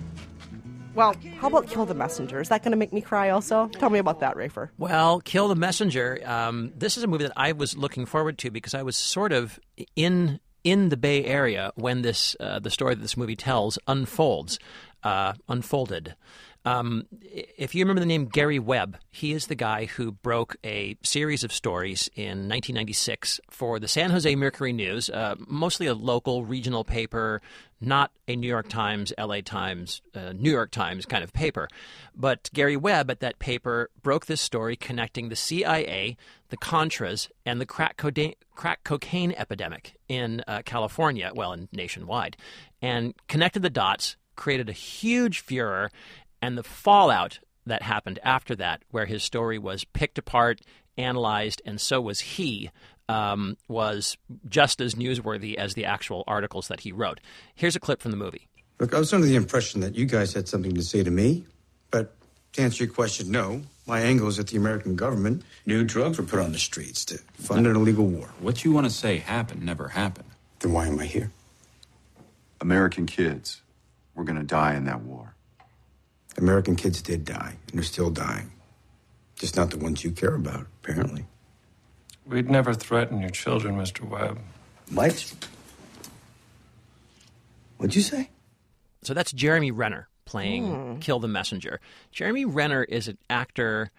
Well, 0.95 1.15
how 1.39 1.49
about 1.49 1.69
Kill 1.69 1.85
the 1.85 1.95
Messenger? 1.95 2.41
Is 2.41 2.49
that 2.49 2.63
going 2.63 2.71
to 2.71 2.77
make 2.77 2.93
me 2.93 3.01
cry 3.03 3.31
also? 3.31 3.69
Tell 3.69 3.91
me 3.91 3.99
about 3.99 4.21
that, 4.21 4.35
Rafer. 4.37 4.71
Well, 4.79 5.21
Kill 5.21 5.49
the 5.49 5.55
Messenger. 5.55 6.21
Um, 6.25 6.73
this 6.75 6.97
is 6.97 7.03
a 7.03 7.07
movie 7.07 7.25
that 7.25 7.35
I 7.37 7.53
was 7.53 7.77
looking 7.77 8.07
forward 8.07 8.39
to 8.39 8.51
because 8.51 8.73
I 8.75 8.83
was 8.83 8.97
sort 8.97 9.33
of 9.33 9.59
in 9.95 10.41
in 10.65 10.89
the 10.89 10.97
Bay 10.97 11.25
Area 11.25 11.73
when 11.77 12.03
this 12.03 12.35
uh, 12.41 12.59
the 12.59 12.71
story 12.71 12.95
that 12.95 13.03
this 13.03 13.17
movie 13.17 13.37
tells 13.37 13.79
unfolds, 13.87 14.59
uh, 15.03 15.35
unfolded. 15.49 16.15
Um, 16.67 17.07
if 17.23 17.77
you 17.77 17.85
remember 17.85 18.01
the 18.01 18.07
name 18.07 18.25
Gary 18.25 18.59
Webb, 18.59 18.99
he 19.13 19.33
is 19.33 19.47
the 19.47 19.55
guy 19.55 19.85
who 19.85 20.11
broke 20.11 20.57
a 20.65 20.97
series 21.05 21.45
of 21.45 21.53
stories 21.53 22.11
in 22.17 22.49
1996 22.49 23.41
for 23.49 23.79
the 23.79 23.87
San 23.87 24.11
Jose 24.11 24.35
Mercury 24.35 24.73
News, 24.73 25.09
uh, 25.09 25.37
mostly 25.47 25.87
a 25.87 25.95
local 25.95 26.45
regional 26.45 26.83
paper, 26.83 27.41
not 27.81 28.11
a 28.27 28.35
New 28.35 28.49
York 28.49 28.69
Times, 28.69 29.13
LA 29.17 29.43
Times, 29.43 30.03
uh, 30.17 30.33
New 30.33 30.51
York 30.51 30.73
Times 30.73 31.07
kind 31.07 31.23
of 31.23 31.33
paper. 31.33 31.69
But 32.17 32.51
Gary 32.53 32.77
Webb 32.77 33.13
at 33.13 33.21
that 33.21 33.39
paper 33.39 33.89
broke 34.03 34.27
this 34.27 34.41
story 34.41 34.75
connecting 34.75 35.29
the 35.29 35.37
CIA, 35.37 36.17
the 36.49 36.57
Contras, 36.57 37.31
and 37.45 37.61
the 37.61 37.67
crack, 37.67 37.97
coda- 37.97 38.35
crack 38.57 38.83
cocaine 38.83 39.33
epidemic 39.37 39.95
in 40.09 40.43
uh, 40.49 40.63
California, 40.65 41.31
well, 41.33 41.53
and 41.53 41.69
nationwide, 41.71 42.37
and 42.83 43.15
connected 43.29 43.63
the 43.63 43.71
dots, 43.71 44.17
created 44.35 44.69
a 44.69 44.73
huge 44.73 45.41
furor, 45.41 45.91
and 46.41 46.57
the 46.57 46.63
fallout 46.63 47.41
that 47.67 47.83
happened 47.83 48.19
after 48.23 48.55
that, 48.57 48.83
where 48.91 49.07
his 49.07 49.23
story 49.23 49.59
was 49.59 49.85
picked 49.85 50.19
apart, 50.19 50.61
analyzed, 50.97 51.61
and 51.65 51.81
so 51.81 52.01
was 52.01 52.21
he, 52.21 52.71
um, 53.09 53.57
was 53.69 54.17
just 54.49 54.81
as 54.81 54.95
newsworthy 54.95 55.55
as 55.55 55.75
the 55.75 55.85
actual 55.85 56.25
articles 56.27 56.69
that 56.69 56.81
he 56.81 56.93
wrote. 56.93 57.21
Here's 57.55 57.77
a 57.77 57.81
clip 57.81 58.01
from 58.01 58.11
the 58.11 58.17
movie. 58.17 58.49
Look, 58.79 58.95
I 58.95 58.99
was 58.99 59.13
under 59.13 59.27
the 59.27 59.37
impression 59.37 59.81
that 59.81 59.95
you 59.95 60.05
guys 60.05 60.35
had 60.35 60.49
something 60.49 60.75
to 60.75 60.83
say 60.83 61.03
to 61.03 61.11
me, 61.11 61.47
but 61.91 62.15
to 62.53 62.63
answer 62.63 62.85
your 62.85 62.93
question, 62.93 63.31
no. 63.31 63.63
My 63.87 64.01
angle 64.01 64.27
is 64.27 64.37
that 64.39 64.49
the 64.49 64.57
American 64.57 64.97
government 64.97 65.43
knew 65.65 65.85
drugs 65.85 66.19
were 66.19 66.25
put 66.25 66.41
on 66.41 66.53
the 66.53 66.59
streets 66.59 67.05
to 67.07 67.19
fund 67.35 67.67
an 67.67 67.77
illegal 67.77 68.05
war. 68.05 68.29
What 68.41 68.65
you 68.65 68.73
want 68.73 68.87
to 68.87 68.91
say 68.91 69.19
happened 69.19 69.63
never 69.63 69.89
happened. 69.89 70.29
Then 70.59 70.73
why 70.73 70.89
am 70.89 70.99
I 70.99 71.07
here? 71.07 71.31
American 72.61 73.07
kids 73.07 73.63
were 74.15 74.25
going 74.25 74.39
to 74.39 74.45
die 74.45 74.75
in 74.75 74.87
that 74.87 75.03
war. 75.03 75.36
American 76.39 76.77
kids 76.77 77.03
did 77.03 77.25
die, 77.25 77.57
and 77.69 77.79
they're 77.79 77.85
still 77.85 78.11
dying. 78.11 78.53
Just 79.37 79.57
not 79.57 79.71
the 79.71 79.79
ones 79.79 80.05
you 80.05 80.11
care 80.13 80.35
about, 80.35 80.67
apparently. 80.83 81.27
We'd 82.27 82.51
never 82.51 82.75
threaten 82.75 83.21
your 83.21 83.31
children, 83.31 83.77
Mr. 83.77 84.03
Webb. 84.09 84.39
What? 84.93 85.35
What'd 87.77 87.95
you 87.95 88.03
say? 88.03 88.31
So 89.03 89.15
that's 89.15 89.33
Jeremy 89.33 89.71
Renner 89.71 90.09
playing 90.25 90.67
hmm. 90.67 90.99
Kill 90.99 91.21
the 91.21 91.29
Messenger. 91.29 91.81
Jeremy 92.13 92.45
Renner 92.45 92.83
is 92.83 93.09
an 93.09 93.19
actor 93.31 93.91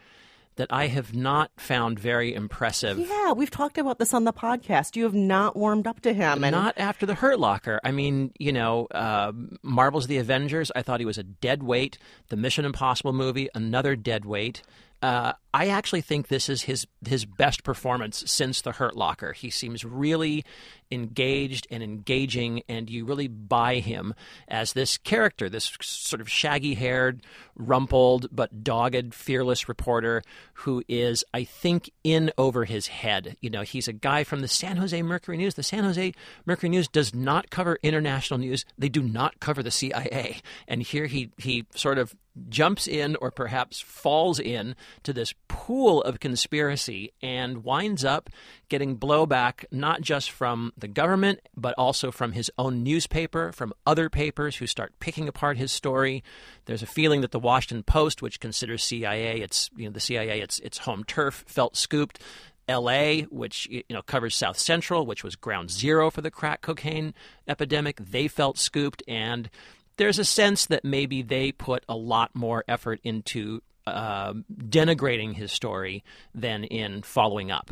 that 0.57 0.67
I 0.69 0.87
have 0.87 1.15
not 1.15 1.51
found 1.57 1.97
very 1.97 2.33
impressive. 2.33 2.99
Yeah, 2.99 3.31
we've 3.31 3.49
talked 3.49 3.77
about 3.77 3.97
this 3.99 4.13
on 4.13 4.25
the 4.25 4.33
podcast. 4.33 4.95
You 4.95 5.03
have 5.05 5.13
not 5.13 5.55
warmed 5.55 5.87
up 5.87 6.01
to 6.01 6.13
him. 6.13 6.43
And 6.43 6.53
Not 6.53 6.77
after 6.77 7.05
the 7.05 7.15
Hurt 7.15 7.39
Locker. 7.39 7.79
I 7.83 7.91
mean, 7.91 8.31
you 8.37 8.51
know, 8.51 8.87
uh, 8.87 9.31
Marvel's 9.63 10.07
The 10.07 10.17
Avengers. 10.17 10.71
I 10.75 10.81
thought 10.81 10.99
he 10.99 11.05
was 11.05 11.17
a 11.17 11.23
dead 11.23 11.63
weight. 11.63 11.97
The 12.29 12.37
Mission 12.37 12.65
Impossible 12.65 13.13
movie, 13.13 13.49
another 13.55 13.95
dead 13.95 14.25
weight. 14.25 14.61
Uh, 15.01 15.33
I 15.57 15.69
actually 15.69 16.01
think 16.01 16.27
this 16.27 16.49
is 16.49 16.61
his 16.61 16.85
his 17.07 17.25
best 17.25 17.63
performance 17.63 18.23
since 18.27 18.61
The 18.61 18.73
Hurt 18.73 18.95
Locker. 18.95 19.33
He 19.33 19.49
seems 19.49 19.83
really 19.83 20.45
engaged 20.91 21.65
and 21.71 21.81
engaging, 21.81 22.61
and 22.69 22.87
you 22.87 23.05
really 23.05 23.27
buy 23.27 23.79
him 23.79 24.13
as 24.47 24.73
this 24.73 24.99
character, 24.99 25.49
this 25.49 25.75
sort 25.81 26.21
of 26.21 26.29
shaggy 26.29 26.75
haired, 26.75 27.23
rumpled 27.55 28.27
but 28.31 28.63
dogged, 28.63 29.15
fearless 29.15 29.67
reporter 29.67 30.21
who 30.53 30.83
is, 30.87 31.23
I 31.33 31.43
think, 31.43 31.89
in 32.03 32.31
over 32.37 32.65
his 32.65 32.85
head. 32.85 33.35
You 33.41 33.49
know, 33.49 33.63
he's 33.63 33.87
a 33.87 33.93
guy 33.93 34.23
from 34.23 34.41
the 34.41 34.47
San 34.47 34.77
Jose 34.77 35.01
Mercury 35.01 35.37
News. 35.37 35.55
The 35.55 35.63
San 35.63 35.83
Jose 35.83 36.13
Mercury 36.45 36.69
News 36.69 36.87
does 36.87 37.15
not 37.15 37.49
cover 37.49 37.79
international 37.81 38.39
news. 38.39 38.63
They 38.77 38.89
do 38.89 39.01
not 39.01 39.39
cover 39.39 39.63
the 39.63 39.71
CIA. 39.71 40.39
And 40.67 40.83
here 40.83 41.07
he 41.07 41.31
he 41.37 41.65
sort 41.75 41.97
of 41.97 42.15
jumps 42.49 42.87
in 42.87 43.15
or 43.17 43.31
perhaps 43.31 43.79
falls 43.79 44.39
in 44.39 44.75
to 45.03 45.13
this 45.13 45.33
pool 45.47 46.01
of 46.01 46.19
conspiracy 46.19 47.11
and 47.21 47.63
winds 47.63 48.03
up 48.05 48.29
getting 48.69 48.97
blowback 48.97 49.65
not 49.71 50.01
just 50.01 50.31
from 50.31 50.73
the 50.77 50.87
government 50.87 51.39
but 51.55 51.73
also 51.77 52.11
from 52.11 52.33
his 52.33 52.51
own 52.57 52.83
newspaper 52.83 53.51
from 53.51 53.73
other 53.85 54.09
papers 54.09 54.57
who 54.57 54.67
start 54.67 54.93
picking 54.99 55.27
apart 55.27 55.57
his 55.57 55.71
story. 55.71 56.23
There's 56.65 56.83
a 56.83 56.87
feeling 56.87 57.21
that 57.21 57.31
the 57.31 57.39
Washington 57.39 57.83
Post 57.83 58.21
which 58.21 58.39
considers 58.39 58.83
CIA 58.83 59.41
its 59.41 59.69
you 59.75 59.85
know 59.85 59.93
the 59.93 59.99
CIA 59.99 60.41
its 60.41 60.59
its 60.59 60.79
home 60.79 61.03
turf 61.03 61.43
felt 61.47 61.75
scooped. 61.75 62.21
LA, 62.69 63.21
which 63.29 63.65
you 63.71 63.83
know 63.89 64.01
covers 64.01 64.35
South 64.35 64.57
Central, 64.57 65.05
which 65.05 65.23
was 65.23 65.37
ground 65.37 65.71
zero 65.71 66.11
for 66.11 66.21
the 66.21 66.29
crack 66.29 66.61
cocaine 66.61 67.13
epidemic, 67.47 67.95
they 67.95 68.27
felt 68.27 68.57
scooped, 68.57 69.01
and 69.07 69.49
there's 69.97 70.19
a 70.19 70.25
sense 70.25 70.65
that 70.67 70.85
maybe 70.85 71.21
they 71.21 71.51
put 71.51 71.83
a 71.89 71.95
lot 71.95 72.31
more 72.35 72.63
effort 72.67 72.99
into 73.03 73.61
uh, 73.87 74.33
denigrating 74.53 75.33
his 75.33 75.51
story 75.51 76.03
than 76.33 76.63
in 76.63 77.01
following 77.01 77.51
up. 77.51 77.71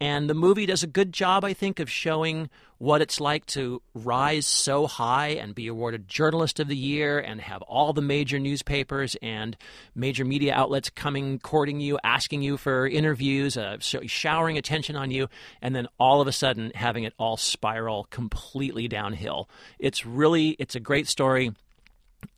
And 0.00 0.28
the 0.28 0.34
movie 0.34 0.66
does 0.66 0.82
a 0.82 0.88
good 0.88 1.12
job, 1.12 1.44
I 1.44 1.54
think, 1.54 1.78
of 1.78 1.88
showing 1.88 2.50
what 2.78 3.00
it's 3.00 3.20
like 3.20 3.46
to 3.46 3.80
rise 3.94 4.44
so 4.44 4.86
high 4.86 5.28
and 5.28 5.54
be 5.54 5.68
awarded 5.68 6.08
Journalist 6.08 6.60
of 6.60 6.68
the 6.68 6.76
Year 6.76 7.18
and 7.18 7.40
have 7.40 7.62
all 7.62 7.92
the 7.92 8.02
major 8.02 8.38
newspapers 8.38 9.16
and 9.22 9.56
major 9.94 10.24
media 10.24 10.52
outlets 10.52 10.90
coming, 10.90 11.38
courting 11.38 11.80
you, 11.80 11.98
asking 12.04 12.42
you 12.42 12.56
for 12.56 12.86
interviews, 12.86 13.56
uh, 13.56 13.78
sh- 13.78 13.96
showering 14.06 14.58
attention 14.58 14.96
on 14.96 15.10
you, 15.10 15.28
and 15.62 15.74
then 15.74 15.86
all 15.98 16.20
of 16.20 16.26
a 16.26 16.32
sudden 16.32 16.72
having 16.74 17.04
it 17.04 17.14
all 17.16 17.36
spiral 17.36 18.06
completely 18.10 18.88
downhill. 18.88 19.48
It's 19.78 20.04
really, 20.04 20.50
it's 20.58 20.74
a 20.74 20.80
great 20.80 21.06
story. 21.08 21.52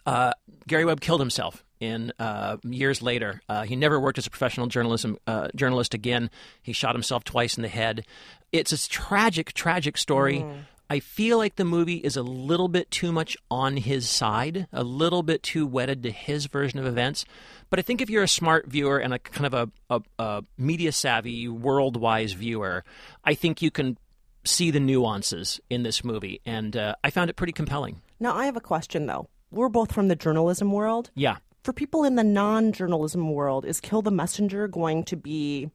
Uh, 0.05 0.35
Gary 0.69 0.85
Webb 0.85 1.01
killed 1.01 1.21
himself 1.21 1.65
in 1.81 2.13
uh, 2.19 2.57
years 2.63 3.03
later. 3.03 3.41
Uh, 3.49 3.63
he 3.63 3.77
never 3.77 3.99
worked 4.01 4.19
as 4.19 4.27
a 4.27 4.31
professional 4.31 4.67
journalism 4.67 5.19
uh, 5.27 5.49
journalist 5.55 5.95
again. 5.95 6.31
He 6.63 6.73
shot 6.73 6.95
himself 6.95 7.25
twice 7.25 7.57
in 7.57 7.63
the 7.63 7.69
head. 7.69 8.05
It's 8.53 8.73
a 8.73 8.89
tragic, 8.89 9.53
tragic 9.53 9.99
story. 9.99 10.45
I 10.89 11.01
feel 11.01 11.37
like 11.37 11.57
the 11.57 11.65
movie 11.65 11.97
is 11.97 12.17
a 12.17 12.23
little 12.23 12.69
bit 12.69 12.91
too 12.93 13.11
much 13.11 13.37
on 13.51 13.77
his 13.77 14.09
side, 14.09 14.69
a 14.73 14.85
little 14.85 15.25
bit 15.25 15.43
too 15.43 15.67
wedded 15.67 16.05
to 16.05 16.13
his 16.13 16.47
version 16.47 16.79
of 16.79 16.87
events. 16.87 17.25
But 17.71 17.81
I 17.81 17.83
think 17.83 18.01
if 18.01 18.09
you're 18.09 18.23
a 18.23 18.29
smart 18.29 18.69
viewer 18.69 18.99
and 18.99 19.13
a 19.13 19.19
kind 19.19 19.47
of 19.47 19.55
a, 19.55 19.71
a, 19.91 20.03
a 20.23 20.45
media 20.57 20.93
savvy, 20.93 21.49
world 21.49 21.97
wise 21.97 22.35
viewer, 22.35 22.85
I 23.25 23.35
think 23.35 23.63
you 23.63 23.73
can 23.73 23.99
see 24.45 24.71
the 24.71 24.79
nuances 24.79 25.61
in 25.69 25.83
this 25.83 26.05
movie, 26.05 26.41
and 26.47 26.77
uh, 26.77 26.95
I 27.03 27.11
found 27.11 27.31
it 27.31 27.37
pretty 27.37 27.53
compelling. 27.53 28.01
Now, 28.21 28.37
I 28.37 28.47
have 28.47 28.57
a 28.57 28.61
question, 28.61 29.07
though. 29.07 29.29
We're 29.51 29.69
both 29.69 29.93
from 29.93 30.07
the 30.07 30.17
journalism 30.17 30.71
world. 30.71 31.11
Yeah. 31.15 31.39
For 31.67 31.73
people 31.73 32.05
in 32.05 32.15
the 32.15 32.23
non 32.23 32.71
journalism 32.71 33.33
world, 33.33 33.65
is 33.65 33.81
Kill 33.81 34.01
the 34.01 34.13
Messenger 34.13 34.69
going 34.69 35.03
to 35.07 35.17
be 35.17 35.69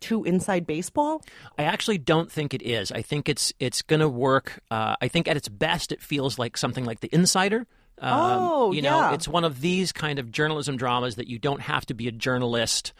too 0.00 0.24
inside 0.24 0.66
baseball? 0.66 1.22
I 1.56 1.62
actually 1.62 1.98
don't 1.98 2.28
think 2.28 2.54
it 2.54 2.62
is. 2.62 2.90
I 2.90 3.02
think 3.02 3.28
it's 3.28 3.52
it's 3.60 3.82
going 3.82 4.00
to 4.00 4.08
work. 4.08 4.58
Uh, 4.68 4.96
I 5.00 5.06
think 5.06 5.28
at 5.28 5.36
its 5.36 5.48
best, 5.48 5.92
it 5.92 6.02
feels 6.02 6.40
like 6.40 6.56
something 6.56 6.84
like 6.84 6.98
The 6.98 7.14
Insider. 7.14 7.68
Um, 8.00 8.12
Oh, 8.20 8.72
you 8.72 8.82
know, 8.82 8.98
yeah. 8.98 9.14
it's 9.14 9.28
one 9.28 9.44
of 9.44 9.60
these 9.60 9.92
kind 9.92 10.18
of 10.18 10.32
journalism 10.32 10.76
dramas 10.76 11.14
that 11.14 11.28
you 11.28 11.38
don't 11.38 11.60
have 11.60 11.86
to 11.86 11.94
be 11.94 12.08
a 12.08 12.12
journalist 12.12 12.92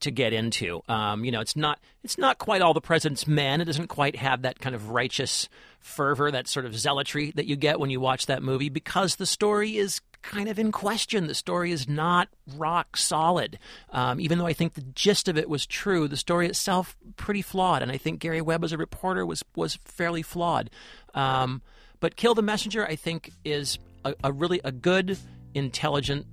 to 0.00 0.10
get 0.10 0.32
into. 0.32 0.80
Um, 0.88 1.22
you 1.22 1.32
know, 1.32 1.42
it's 1.42 1.54
not 1.54 1.80
it's 2.02 2.16
not 2.16 2.38
quite 2.38 2.62
all 2.62 2.72
the 2.72 2.80
president's 2.80 3.26
men. 3.26 3.60
It 3.60 3.66
doesn't 3.66 3.88
quite 3.88 4.16
have 4.16 4.40
that 4.40 4.58
kind 4.58 4.74
of 4.74 4.88
righteous 4.88 5.50
fervor, 5.80 6.30
that 6.30 6.48
sort 6.48 6.64
of 6.64 6.74
zealotry 6.74 7.30
that 7.32 7.44
you 7.44 7.56
get 7.56 7.78
when 7.78 7.90
you 7.90 8.00
watch 8.00 8.24
that 8.24 8.42
movie 8.42 8.70
because 8.70 9.16
the 9.16 9.26
story 9.26 9.76
is 9.76 10.00
kind 10.24 10.48
of 10.48 10.58
in 10.58 10.72
question. 10.72 11.26
The 11.26 11.34
story 11.34 11.70
is 11.70 11.88
not 11.88 12.28
rock 12.56 12.96
solid. 12.96 13.58
Um, 13.90 14.20
even 14.20 14.38
though 14.38 14.46
I 14.46 14.54
think 14.54 14.74
the 14.74 14.80
gist 14.94 15.28
of 15.28 15.36
it 15.36 15.48
was 15.48 15.66
true, 15.66 16.08
the 16.08 16.16
story 16.16 16.46
itself 16.48 16.96
pretty 17.16 17.42
flawed, 17.42 17.82
and 17.82 17.92
I 17.92 17.98
think 17.98 18.20
Gary 18.20 18.40
Webb 18.40 18.64
as 18.64 18.72
a 18.72 18.78
reporter 18.78 19.24
was 19.24 19.44
was 19.54 19.78
fairly 19.84 20.22
flawed. 20.22 20.70
Um, 21.14 21.62
but 22.00 22.16
Kill 22.16 22.34
the 22.34 22.42
Messenger, 22.42 22.86
I 22.86 22.96
think, 22.96 23.30
is 23.44 23.78
a, 24.04 24.14
a 24.24 24.32
really 24.32 24.60
a 24.64 24.72
good, 24.72 25.16
intelligent, 25.54 26.26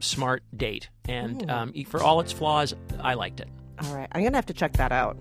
smart 0.00 0.42
date, 0.56 0.88
and 1.08 1.50
um, 1.50 1.72
for 1.86 2.02
all 2.02 2.20
its 2.20 2.32
flaws, 2.32 2.74
I 3.00 3.14
liked 3.14 3.40
it. 3.40 3.48
All 3.82 3.94
right, 3.94 4.08
I'm 4.12 4.20
going 4.20 4.32
to 4.32 4.38
have 4.38 4.46
to 4.46 4.54
check 4.54 4.74
that 4.74 4.92
out. 4.92 5.16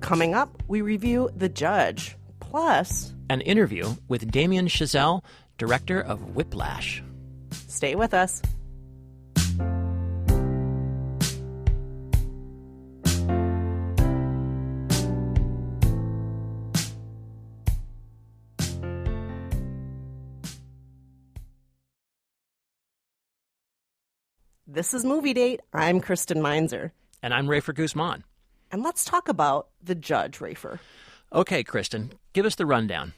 Coming 0.00 0.34
up, 0.34 0.62
we 0.66 0.82
review 0.82 1.30
The 1.36 1.48
Judge. 1.48 2.16
Plus, 2.40 3.14
An 3.30 3.40
interview 3.40 3.94
with 4.08 4.30
Damien 4.30 4.66
Chazelle, 4.66 5.22
director 5.58 6.00
of 6.00 6.34
Whiplash. 6.34 7.02
stay 7.68 7.94
with 7.94 8.14
us. 8.14 8.42
This 24.66 24.94
is 24.94 25.04
Movie 25.04 25.34
Date. 25.34 25.60
I'm 25.74 26.00
Kristen 26.00 26.40
Meinzer. 26.40 26.92
And 27.22 27.34
I'm 27.34 27.46
Rafer 27.46 27.74
Guzman. 27.74 28.24
And 28.70 28.82
let's 28.82 29.04
talk 29.04 29.28
about 29.28 29.68
The 29.82 29.94
Judge, 29.94 30.38
Rafer. 30.38 30.78
Okay, 31.30 31.62
Kristen, 31.62 32.14
give 32.32 32.46
us 32.46 32.54
the 32.54 32.64
rundown. 32.64 33.12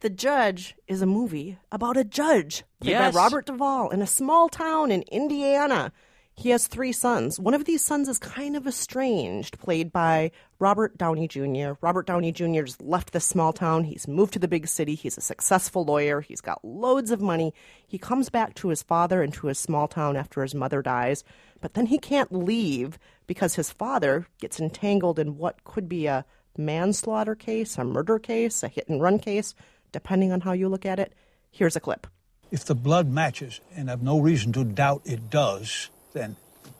The 0.00 0.10
Judge 0.10 0.74
is 0.86 1.00
a 1.02 1.06
movie 1.06 1.58
about 1.72 1.96
a 1.96 2.04
judge 2.04 2.64
played 2.80 2.90
Yes. 2.90 3.14
by 3.14 3.18
Robert 3.18 3.46
Duvall 3.46 3.90
in 3.90 4.02
a 4.02 4.06
small 4.06 4.48
town 4.48 4.90
in 4.90 5.02
Indiana. 5.10 5.90
He 6.34 6.50
has 6.50 6.66
three 6.66 6.92
sons. 6.92 7.40
One 7.40 7.54
of 7.54 7.64
these 7.64 7.80
sons 7.82 8.06
is 8.10 8.18
kind 8.18 8.56
of 8.56 8.66
estranged, 8.66 9.58
played 9.58 9.90
by 9.90 10.32
Robert 10.58 10.98
Downey 10.98 11.26
Jr. 11.28 11.72
Robert 11.80 12.06
Downey 12.06 12.30
Jr. 12.30 12.60
has 12.60 12.78
left 12.82 13.14
this 13.14 13.24
small 13.24 13.54
town. 13.54 13.84
He's 13.84 14.06
moved 14.06 14.34
to 14.34 14.38
the 14.38 14.46
big 14.46 14.68
city. 14.68 14.94
He's 14.94 15.16
a 15.16 15.22
successful 15.22 15.86
lawyer. 15.86 16.20
He's 16.20 16.42
got 16.42 16.62
loads 16.62 17.10
of 17.10 17.22
money. 17.22 17.54
He 17.86 17.96
comes 17.96 18.28
back 18.28 18.54
to 18.56 18.68
his 18.68 18.82
father 18.82 19.22
and 19.22 19.32
to 19.32 19.46
his 19.46 19.58
small 19.58 19.88
town 19.88 20.14
after 20.14 20.42
his 20.42 20.54
mother 20.54 20.82
dies, 20.82 21.24
but 21.62 21.72
then 21.72 21.86
he 21.86 21.98
can't 21.98 22.30
leave 22.30 22.98
because 23.26 23.54
his 23.54 23.70
father 23.70 24.26
gets 24.38 24.60
entangled 24.60 25.18
in 25.18 25.38
what 25.38 25.64
could 25.64 25.88
be 25.88 26.04
a 26.06 26.26
manslaughter 26.58 27.34
case, 27.34 27.78
a 27.78 27.84
murder 27.84 28.18
case, 28.18 28.62
a 28.62 28.68
hit 28.68 28.88
and 28.88 29.00
run 29.00 29.18
case, 29.18 29.54
depending 29.96 30.30
on 30.30 30.42
how 30.42 30.52
you 30.52 30.68
look 30.68 30.84
at 30.84 30.98
it. 30.98 31.14
Here's 31.50 31.74
a 31.74 31.80
clip. 31.80 32.06
If 32.50 32.66
the 32.66 32.74
blood 32.74 33.08
matches, 33.08 33.62
and 33.74 33.90
I've 33.90 34.02
no 34.02 34.20
reason 34.20 34.52
to 34.52 34.62
doubt 34.62 35.00
it 35.06 35.30
does, 35.30 35.88
then 36.12 36.36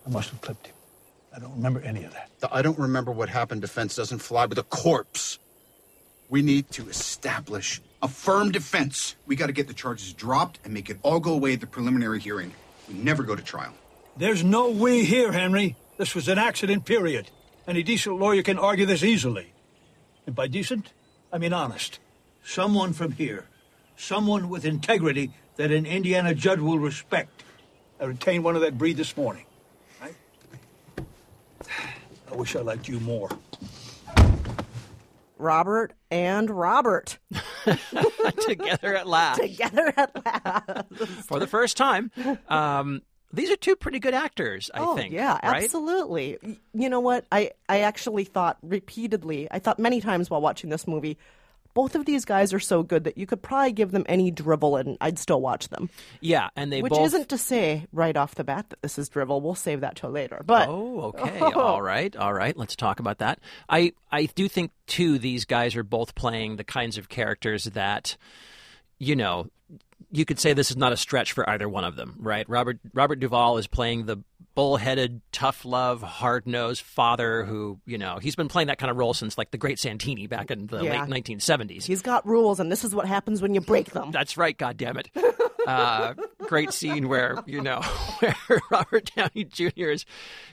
I 0.06 0.11
must 0.11 0.28
have 0.28 0.42
clipped 0.42 0.66
him. 0.66 0.75
I 1.35 1.38
don't 1.38 1.54
remember 1.56 1.80
any 1.80 2.04
of 2.04 2.12
that. 2.12 2.28
The 2.40 2.54
I 2.54 2.61
don't 2.61 2.78
remember 2.78 3.12
what 3.12 3.30
happened 3.30 3.62
defense 3.62 3.96
doesn't 3.96 4.18
fly 4.18 4.44
with 4.44 4.58
a 4.58 4.62
corpse. 4.64 5.38
We 6.28 6.42
need 6.42 6.70
to 6.73 6.87
establish 6.90 7.80
a 8.02 8.08
firm 8.08 8.52
defense. 8.52 9.16
We 9.25 9.35
got 9.35 9.46
to 9.46 9.54
get 9.54 9.66
the 9.66 9.73
charges 9.73 10.12
dropped 10.12 10.58
and 10.62 10.75
make 10.75 10.90
it 10.90 10.99
all 11.02 11.18
go 11.18 11.32
away 11.32 11.54
at 11.54 11.61
the 11.62 11.66
preliminary 11.66 12.20
hearing. 12.20 12.52
We 12.87 12.96
never 12.96 13.23
go 13.23 13.35
to 13.35 13.42
trial. 13.42 13.73
There's 14.18 14.44
no 14.44 14.68
we 14.68 15.06
here, 15.06 15.32
Henry. 15.32 15.75
This 15.96 16.14
was 16.14 16.28
an 16.28 16.38
accident, 16.38 16.85
period. 16.85 17.30
Any 17.66 17.82
decent 17.82 18.18
lawyer 18.18 18.42
can 18.42 18.58
argue 18.58 18.85
this 18.85 19.02
easily. 19.02 19.54
And 20.26 20.35
by 20.35 20.49
decent, 20.49 20.92
I 21.32 21.38
mean 21.38 21.54
honest. 21.54 21.99
Someone 22.46 22.92
from 22.92 23.10
here, 23.10 23.44
someone 23.96 24.48
with 24.48 24.64
integrity 24.64 25.32
that 25.56 25.72
an 25.72 25.84
Indiana 25.84 26.32
judge 26.32 26.60
will 26.60 26.78
respect. 26.78 27.42
I 28.00 28.04
retained 28.04 28.44
one 28.44 28.54
of 28.54 28.62
that 28.62 28.78
breed 28.78 28.96
this 28.96 29.16
morning. 29.16 29.44
Right? 30.00 30.14
I 32.30 32.34
wish 32.36 32.54
I 32.54 32.60
liked 32.60 32.86
you 32.86 33.00
more. 33.00 33.30
Robert 35.38 35.92
and 36.08 36.48
Robert 36.48 37.18
Together 38.40 38.94
at 38.96 39.08
last. 39.08 39.40
together 39.40 39.92
at 39.96 40.24
last. 40.24 40.84
For 41.26 41.40
the 41.40 41.48
first 41.48 41.76
time. 41.76 42.12
Um, 42.48 43.02
these 43.32 43.50
are 43.50 43.56
two 43.56 43.74
pretty 43.74 43.98
good 43.98 44.14
actors, 44.14 44.70
I 44.72 44.80
oh, 44.80 44.96
think. 44.96 45.12
yeah, 45.12 45.32
right? 45.42 45.64
absolutely. 45.64 46.38
You 46.72 46.88
know 46.88 47.00
what? 47.00 47.26
I, 47.32 47.50
I 47.68 47.80
actually 47.80 48.22
thought 48.22 48.56
repeatedly, 48.62 49.48
I 49.50 49.58
thought 49.58 49.80
many 49.80 50.00
times 50.00 50.30
while 50.30 50.40
watching 50.40 50.70
this 50.70 50.86
movie, 50.86 51.18
both 51.76 51.95
of 51.95 52.06
these 52.06 52.25
guys 52.25 52.52
are 52.54 52.59
so 52.59 52.83
good 52.83 53.04
that 53.04 53.18
you 53.18 53.26
could 53.26 53.42
probably 53.42 53.71
give 53.73 53.90
them 53.92 54.04
any 54.09 54.30
drivel 54.33 54.76
and 54.76 54.97
I'd 55.00 55.18
still 55.18 55.40
watch 55.42 55.68
them. 55.68 55.90
Yeah, 56.23 56.49
and 56.56 56.73
they 56.73 56.80
Which 56.80 56.90
both. 56.90 57.06
isn't 57.06 57.28
to 57.28 57.37
say 57.38 57.87
right 57.92 58.16
off 58.16 58.35
the 58.35 58.45
bat 58.45 58.71
that 58.71 58.80
this 58.80 58.99
is 58.99 59.11
drivel. 59.11 59.42
We'll 59.42 59.54
save 59.54 59.83
that 59.83 59.95
till 59.97 60.11
later. 60.11 60.42
But 60.45 60.68
Oh, 60.71 61.02
okay. 61.14 61.38
all 61.40 61.83
right. 61.83 62.16
All 62.16 62.33
right. 62.33 62.56
Let's 62.56 62.75
talk 62.75 62.99
about 62.99 63.18
that. 63.18 63.38
I 63.68 63.92
I 64.11 64.25
do 64.25 64.49
think 64.49 64.73
too 64.87 65.18
these 65.18 65.45
guys 65.45 65.76
are 65.76 65.85
both 65.85 66.14
playing 66.14 66.56
the 66.56 66.64
kinds 66.64 66.97
of 66.99 67.09
characters 67.11 67.64
that 67.64 68.16
you 68.99 69.14
know, 69.14 69.47
you 70.10 70.25
could 70.25 70.38
say 70.38 70.52
this 70.52 70.70
is 70.70 70.76
not 70.76 70.92
a 70.92 70.96
stretch 70.96 71.32
for 71.32 71.48
either 71.48 71.68
one 71.68 71.84
of 71.84 71.96
them, 71.96 72.16
right? 72.18 72.48
Robert 72.48 72.78
Robert 72.94 73.16
Duvall 73.20 73.58
is 73.58 73.66
playing 73.66 74.06
the 74.06 74.18
bullheaded, 74.54 75.20
tough 75.32 75.64
love, 75.66 76.00
hard 76.02 76.46
nosed 76.46 76.80
father 76.82 77.44
who, 77.44 77.78
you 77.84 77.98
know, 77.98 78.18
he's 78.18 78.34
been 78.36 78.48
playing 78.48 78.68
that 78.68 78.78
kind 78.78 78.90
of 78.90 78.96
role 78.96 79.12
since 79.12 79.36
like 79.36 79.50
the 79.50 79.58
great 79.58 79.78
Santini 79.78 80.26
back 80.26 80.50
in 80.50 80.66
the 80.68 80.82
Yeah. 80.82 81.00
late 81.00 81.08
nineteen 81.10 81.40
seventies. 81.40 81.84
he's 81.84 82.02
got 82.02 82.26
rules, 82.26 82.58
and 82.60 82.72
this 82.72 82.82
is 82.84 82.94
what 82.94 83.06
happens 83.06 83.42
when 83.42 83.52
you 83.54 83.60
break 83.60 83.90
them. 83.90 84.10
That's 84.12 84.36
right, 84.36 84.56
God 84.56 84.76
damn 84.76 84.96
it. 84.96 85.10
Uh, 85.66 86.14
great 86.46 86.72
scene 86.72 87.08
where, 87.08 87.36
you 87.44 87.60
know, 87.60 87.80
where 88.20 88.60
Robert 88.70 89.10
Downey 89.16 89.44
Jr. 89.44 89.90
is 89.90 90.06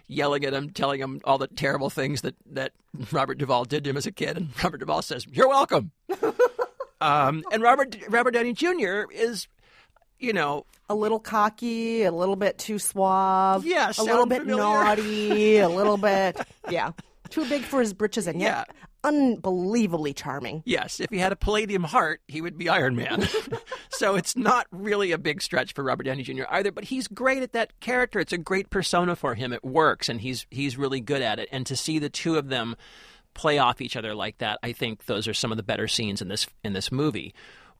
yelling 0.07 0.43
at 0.43 0.53
him, 0.55 0.72
telling 0.72 1.00
him 1.00 1.22
all 1.24 1.38
the 1.38 1.45
terrible 1.48 1.91
things 1.91 2.22
that, 2.22 2.33
that 2.51 2.72
Robert 3.12 3.38
Duvall 3.38 3.63
did 3.65 3.83
to 3.83 3.91
him 3.91 3.98
as 3.98 4.07
a 4.07 4.12
kid. 4.12 4.38
And 4.38 4.50
Robert 4.63 4.79
Duvall 4.79 5.03
says, 5.03 5.27
You're 5.31 5.48
welcome. 5.50 5.91
um, 7.03 7.43
and 7.51 7.62
Robert, 7.62 7.95
Robert 8.10 8.31
Downey 8.31 8.53
Jr. 8.53 9.03
is, 9.12 9.48
you 10.19 10.33
know, 10.33 10.65
a 10.89 10.95
little 10.95 11.19
cocky, 11.19 12.03
a 12.03 12.12
little 12.12 12.36
bit 12.36 12.57
too 12.57 12.79
suave. 12.79 13.65
Yeah, 13.65 13.91
a 13.98 14.03
little 14.03 14.25
bit 14.25 14.39
familiar? 14.43 14.63
naughty, 14.63 15.57
a 15.57 15.69
little 15.69 15.98
bit, 15.98 16.38
yeah, 16.69 16.91
too 17.29 17.45
big 17.50 17.62
for 17.63 17.79
his 17.79 17.93
britches, 17.93 18.27
and 18.27 18.39
yet 18.41 18.67
Yeah. 18.69 18.86
unbelievably 19.03 20.13
charming. 20.13 20.62
yes, 20.65 21.00
if 21.00 21.10
he 21.10 21.17
had 21.17 21.31
a 21.31 21.36
palladium 21.36 21.83
heart, 21.83 22.22
he 22.27 22.41
would 22.41 22.57
be 22.57 22.69
Iron 22.69 22.95
Man. 22.95 23.27
so 23.89 24.15
it's 24.15 24.36
not 24.36 24.67
really 24.72 25.12
a 25.12 25.17
big 25.17 25.41
stretch 25.41 25.74
for 25.74 25.83
Robert 25.83 26.03
Downey 26.03 26.24
Jr. 26.24 26.43
either, 26.50 26.72
but 26.72 26.86
he's 26.86 27.07
great 27.07 27.43
at 27.43 27.53
that 27.53 27.79
character. 27.79 28.19
It's 28.19 28.33
a 28.33 28.38
great 28.38 28.69
persona 28.69 29.15
for 29.15 29.36
him. 29.36 29.51
It 29.53 29.63
works, 29.63 30.10
and 30.10 30.22
he's 30.22 30.45
he's 30.51 30.77
really 30.77 31.01
good 31.01 31.22
at 31.22 31.39
it. 31.39 31.50
And 31.51 31.65
to 31.65 31.75
see 31.75 32.00
the 32.00 32.10
two 32.10 32.36
of 32.38 32.50
them 32.50 32.75
play 33.33 33.57
off 33.57 33.81
each 33.81 33.95
other 33.95 34.13
like 34.15 34.37
that, 34.39 34.59
I 34.63 34.71
think 34.71 35.05
those 35.05 35.27
are 35.27 35.33
some 35.33 35.51
of 35.51 35.57
the 35.57 35.63
better 35.63 35.87
scenes 35.87 36.21
in 36.21 36.27
this 36.27 36.47
in 36.63 36.73
this 36.73 36.91
movie. 36.91 37.33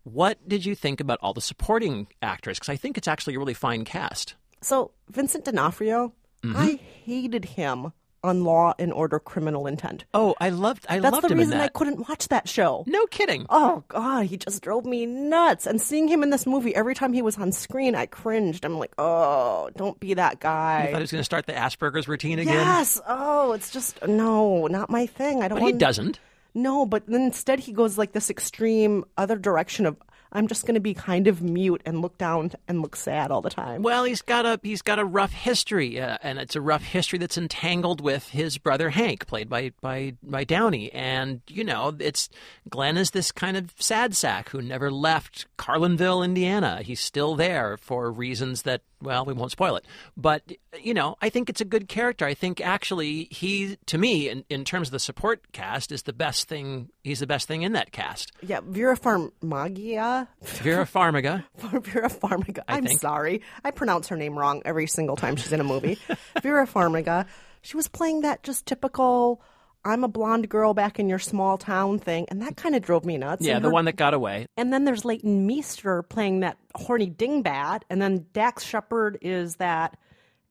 What 0.04 0.48
did 0.50 0.66
you 0.66 0.76
think 0.76 1.00
about 1.00 1.20
all 1.22 1.34
the 1.34 1.42
supporting 1.42 2.08
actors? 2.22 2.60
Because 2.60 2.70
I 2.70 2.76
think 2.76 2.98
it's 2.98 3.08
actually 3.08 3.36
a 3.36 3.40
really 3.40 3.54
fine 3.54 3.86
cast. 3.86 4.36
So 4.62 4.92
Vincent 5.10 5.46
D'Onofrio, 5.46 6.14
Mm-hmm. 6.44 6.58
I 6.58 6.80
hated 7.06 7.46
him 7.46 7.94
on 8.24 8.44
Law 8.44 8.74
and 8.80 8.94
Order: 8.94 9.20
Criminal 9.20 9.68
Intent. 9.68 10.06
Oh, 10.14 10.36
I 10.40 10.50
loved 10.50 10.86
I 10.90 11.00
That's 11.00 11.14
loved 11.14 11.26
the 11.30 11.34
him 11.34 11.40
reason 11.40 11.60
I 11.60 11.68
couldn't 11.68 12.08
watch 12.08 12.28
that 12.30 12.48
show. 12.48 12.84
No 12.88 13.06
kidding. 13.08 13.46
Oh 13.50 13.84
God, 13.88 14.26
he 14.28 14.38
just 14.38 14.62
drove 14.62 14.86
me 14.86 15.06
nuts. 15.06 15.68
And 15.68 15.82
seeing 15.82 16.08
him 16.08 16.24
in 16.24 16.30
this 16.30 16.46
movie, 16.46 16.76
every 16.76 16.96
time 16.96 17.14
he 17.14 17.22
was 17.22 17.38
on 17.38 17.52
screen, 17.52 17.96
I 17.96 18.06
cringed. 18.06 18.66
I'm 18.66 18.80
like, 18.80 18.94
oh, 18.98 19.70
don't 19.76 20.00
be 20.00 20.14
that 20.14 20.40
guy. 20.40 20.84
I 20.88 20.92
thought 20.92 20.98
he 20.98 21.04
was 21.04 21.12
going 21.12 21.20
to 21.20 21.26
start 21.26 21.46
the 21.46 21.54
Asperger's 21.54 22.08
routine 22.08 22.40
again. 22.40 22.54
Yes. 22.54 23.02
Oh, 23.08 23.52
it's 23.54 23.72
just 23.72 24.06
no, 24.08 24.68
not 24.68 24.90
my 24.90 25.06
thing. 25.06 25.42
I 25.42 25.48
don't. 25.48 25.60
But 25.60 25.66
he 25.66 25.74
doesn't. 25.74 26.20
No, 26.56 26.86
but 26.86 27.08
then 27.08 27.22
instead 27.22 27.60
he 27.60 27.72
goes 27.72 27.98
like 27.98 28.12
this 28.12 28.30
extreme 28.30 29.06
other 29.18 29.38
direction 29.38 29.86
of 29.86 29.98
I'm 30.34 30.48
just 30.48 30.66
going 30.66 30.76
to 30.76 30.82
be 30.82 30.94
kind 30.94 31.28
of 31.28 31.42
mute 31.42 31.82
and 31.86 32.02
look 32.02 32.18
down 32.18 32.52
and 32.68 32.82
look 32.82 32.96
sad 32.96 33.32
all 33.32 33.42
the 33.42 33.50
time. 33.50 33.84
Well, 33.84 34.04
he's 34.04 34.22
got 34.22 34.46
a 34.46 34.60
he's 34.64 34.82
got 34.82 35.00
a 35.00 35.06
rough 35.06 35.32
history, 35.32 36.00
uh, 36.00 36.18
and 36.22 36.40
it's 36.40 36.56
a 36.56 36.62
rough 36.62 36.84
history 36.84 37.20
that's 37.20 37.38
entangled 37.38 38.02
with 38.02 38.30
his 38.30 38.58
brother 38.58 38.90
Hank, 38.90 39.28
played 39.28 39.48
by 39.48 39.72
by 39.82 40.16
by 40.24 40.44
Downey. 40.44 40.92
And 40.92 41.42
you 41.48 41.64
know, 41.64 41.96
it's 42.00 42.30
Glenn 42.70 42.98
is 42.98 43.12
this 43.12 43.32
kind 43.32 43.56
of 43.56 43.72
sad 43.78 44.16
sack 44.16 44.50
who 44.50 44.62
never 44.62 44.92
left 44.92 45.46
Carlinville, 45.58 46.26
Indiana. 46.26 46.82
He's 46.84 47.00
still 47.00 47.36
there 47.36 47.78
for 47.78 48.12
reasons 48.12 48.64
that 48.64 48.82
well, 49.04 49.26
we 49.26 49.34
won't 49.34 49.52
spoil 49.52 49.76
it. 49.76 49.86
But 50.18 50.44
you 50.82 50.94
know, 50.94 51.16
I 51.22 51.30
think 51.30 51.50
it's 51.50 51.62
a 51.62 51.66
good 51.66 51.88
character. 51.88 52.26
I 52.26 52.34
think 52.34 52.62
actually 52.62 53.26
he, 53.32 53.78
to 53.88 53.98
me, 53.98 54.30
in, 54.30 54.44
in 54.50 54.66
terms 54.66 54.88
of 54.90 54.92
the 54.92 55.00
support 55.00 55.52
cast, 55.52 55.92
is 55.92 56.04
the 56.04 56.14
best 56.14 56.48
thing. 56.48 56.90
He's 57.04 57.20
the 57.20 57.28
best 57.28 57.48
thing 57.48 57.64
in 57.64 57.74
that 57.74 57.92
cast. 57.92 58.32
Yeah, 58.42 58.62
Vera 58.66 58.98
Farmiga. 58.98 60.28
Vera 60.42 60.86
Farmiga. 60.86 61.44
Vera 61.58 62.10
Farmiga. 62.10 62.64
I'm 62.68 62.88
sorry. 62.88 63.42
I 63.64 63.72
pronounce 63.72 64.08
her 64.08 64.18
name 64.18 64.38
wrong 64.38 64.62
every 64.66 64.88
single 64.88 65.16
time 65.16 65.36
she's 65.36 65.54
in 65.54 65.60
a 65.60 65.66
movie. 65.66 66.00
Vera 66.42 66.68
Farmiga. 66.68 67.26
She 67.62 67.78
was 67.78 67.88
playing 67.88 68.22
that 68.22 68.44
just 68.44 68.66
typical 68.66 69.42
I'm 69.86 70.04
a 70.04 70.08
blonde 70.08 70.48
girl 70.50 70.74
back 70.74 71.00
in 71.00 71.10
your 71.10 71.20
small 71.20 71.58
town 71.58 72.00
thing, 72.00 72.26
and 72.30 72.42
that 72.42 72.56
kind 72.56 72.76
of 72.76 72.82
drove 72.82 73.04
me 73.06 73.18
nuts. 73.18 73.46
Yeah, 73.46 73.56
And 73.58 73.66
the 73.66 73.70
her- 73.70 73.74
one 73.74 73.86
that 73.86 73.96
got 73.98 74.14
away. 74.14 74.48
And 74.58 74.72
then 74.72 74.86
there's 74.86 75.04
Leighton 75.04 75.46
Meester 75.46 76.04
playing 76.04 76.40
that 76.42 76.58
horny 76.76 77.10
dingbat, 77.10 77.82
and 77.90 78.02
then 78.02 78.26
Dax 78.34 78.64
Shepard 78.64 79.18
is 79.22 79.58
that 79.58 79.98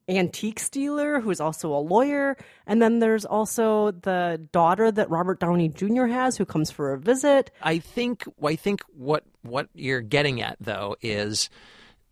antique 0.09 0.59
stealer 0.59 1.21
who's 1.21 1.41
also 1.41 1.73
a 1.73 1.79
lawyer, 1.79 2.37
and 2.67 2.83
then 2.83 2.99
there's 2.99 3.25
also 3.25 3.93
the 3.93 4.41
daughter 4.53 4.91
that 4.91 5.09
Robert 5.09 5.39
Downey 5.41 5.69
Jr. 5.69 6.07
has 6.07 6.37
who 6.37 6.45
comes 6.45 6.71
for 6.71 6.93
a 6.93 6.99
visit. 6.99 7.51
I 7.63 7.79
think 7.79 8.25
I 8.43 8.57
think 8.57 8.83
what 8.97 9.25
what 9.43 9.69
you're 9.75 10.01
getting 10.01 10.43
at 10.43 10.57
though 10.61 10.97
is 11.01 11.49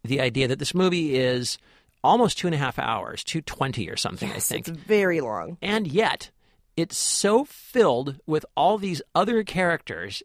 the 0.05 0.21
idea 0.21 0.49
that 0.49 0.59
this 0.61 0.75
movie 0.75 1.17
is 1.17 1.59
almost 2.03 2.39
two 2.39 2.47
and 2.47 2.55
a 2.55 2.59
half 2.59 2.79
hours, 2.79 3.25
two 3.25 3.43
twenty 3.43 3.91
or 3.91 3.97
something. 3.97 4.31
I 4.31 4.39
think 4.39 4.69
It's 4.69 4.79
very 4.79 5.21
long. 5.21 5.59
and 5.61 5.87
yet 5.87 6.31
it's 6.77 6.97
so 6.97 7.45
filled 7.45 8.19
with 8.27 8.45
all 8.57 8.79
these 8.79 9.03
other 9.15 9.43
characters 9.45 10.23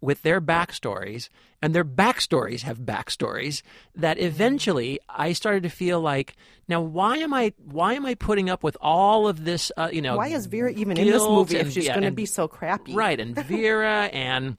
with 0.00 0.22
their 0.22 0.40
backstories, 0.40 1.30
and 1.62 1.74
their 1.74 1.84
backstories 1.84 2.60
have 2.60 2.80
backstories 2.80 3.62
that 3.94 4.18
eventually 4.18 5.00
I 5.08 5.32
started 5.32 5.62
to 5.62 5.70
feel 5.70 5.98
like, 5.98 6.36
now 6.68 6.82
why 6.82 7.16
am 7.18 7.32
I 7.32 7.54
why 7.56 7.94
am 7.94 8.04
I 8.04 8.14
putting 8.14 8.50
up 8.50 8.62
with 8.62 8.76
all 8.82 9.26
of 9.28 9.44
this? 9.44 9.72
Uh, 9.76 9.88
you 9.90 10.02
know, 10.02 10.18
Why 10.18 10.28
is 10.28 10.44
Vera 10.44 10.70
even 10.72 10.98
in 10.98 11.06
this 11.06 11.22
movie 11.22 11.56
and- 11.56 11.68
if 11.68 11.72
she's 11.72 11.86
yeah, 11.86 11.94
going 11.94 12.04
to 12.04 12.10
be 12.10 12.26
so 12.26 12.46
crappy? 12.48 12.94
Right, 12.94 13.18
and 13.18 13.34
Vera 13.34 14.04
and 14.12 14.58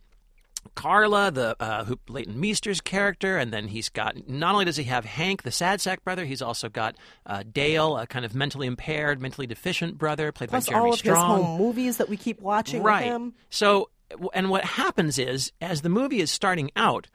Carla, 0.73 1.31
the 1.31 1.55
uh, 1.59 1.85
who 1.85 1.99
Leighton 2.07 2.39
Meester's 2.39 2.81
character, 2.81 3.37
and 3.37 3.53
then 3.53 3.67
he's 3.67 3.89
got 3.89 4.27
not 4.27 4.53
only 4.53 4.65
does 4.65 4.77
he 4.77 4.85
have 4.85 5.05
Hank, 5.05 5.43
the 5.43 5.51
sad 5.51 5.81
sack 5.81 6.03
brother, 6.03 6.25
he's 6.25 6.41
also 6.41 6.69
got 6.69 6.95
uh, 7.25 7.43
Dale, 7.49 7.97
a 7.97 8.07
kind 8.07 8.25
of 8.25 8.33
mentally 8.33 8.67
impaired, 8.67 9.21
mentally 9.21 9.47
deficient 9.47 9.97
brother, 9.97 10.31
played 10.31 10.49
Plus 10.49 10.65
by 10.65 10.71
Jeremy 10.71 10.87
all 10.87 10.93
of 10.93 10.99
Strong. 10.99 11.37
his 11.37 11.45
home 11.45 11.57
movies 11.59 11.97
that 11.97 12.09
we 12.09 12.17
keep 12.17 12.41
watching 12.41 12.83
right. 12.83 13.21
So, 13.49 13.89
and 14.33 14.49
what 14.49 14.63
happens 14.65 15.19
is, 15.19 15.51
as 15.61 15.81
the 15.81 15.89
movie 15.89 16.19
is 16.19 16.31
starting 16.31 16.71
out, 16.75 17.07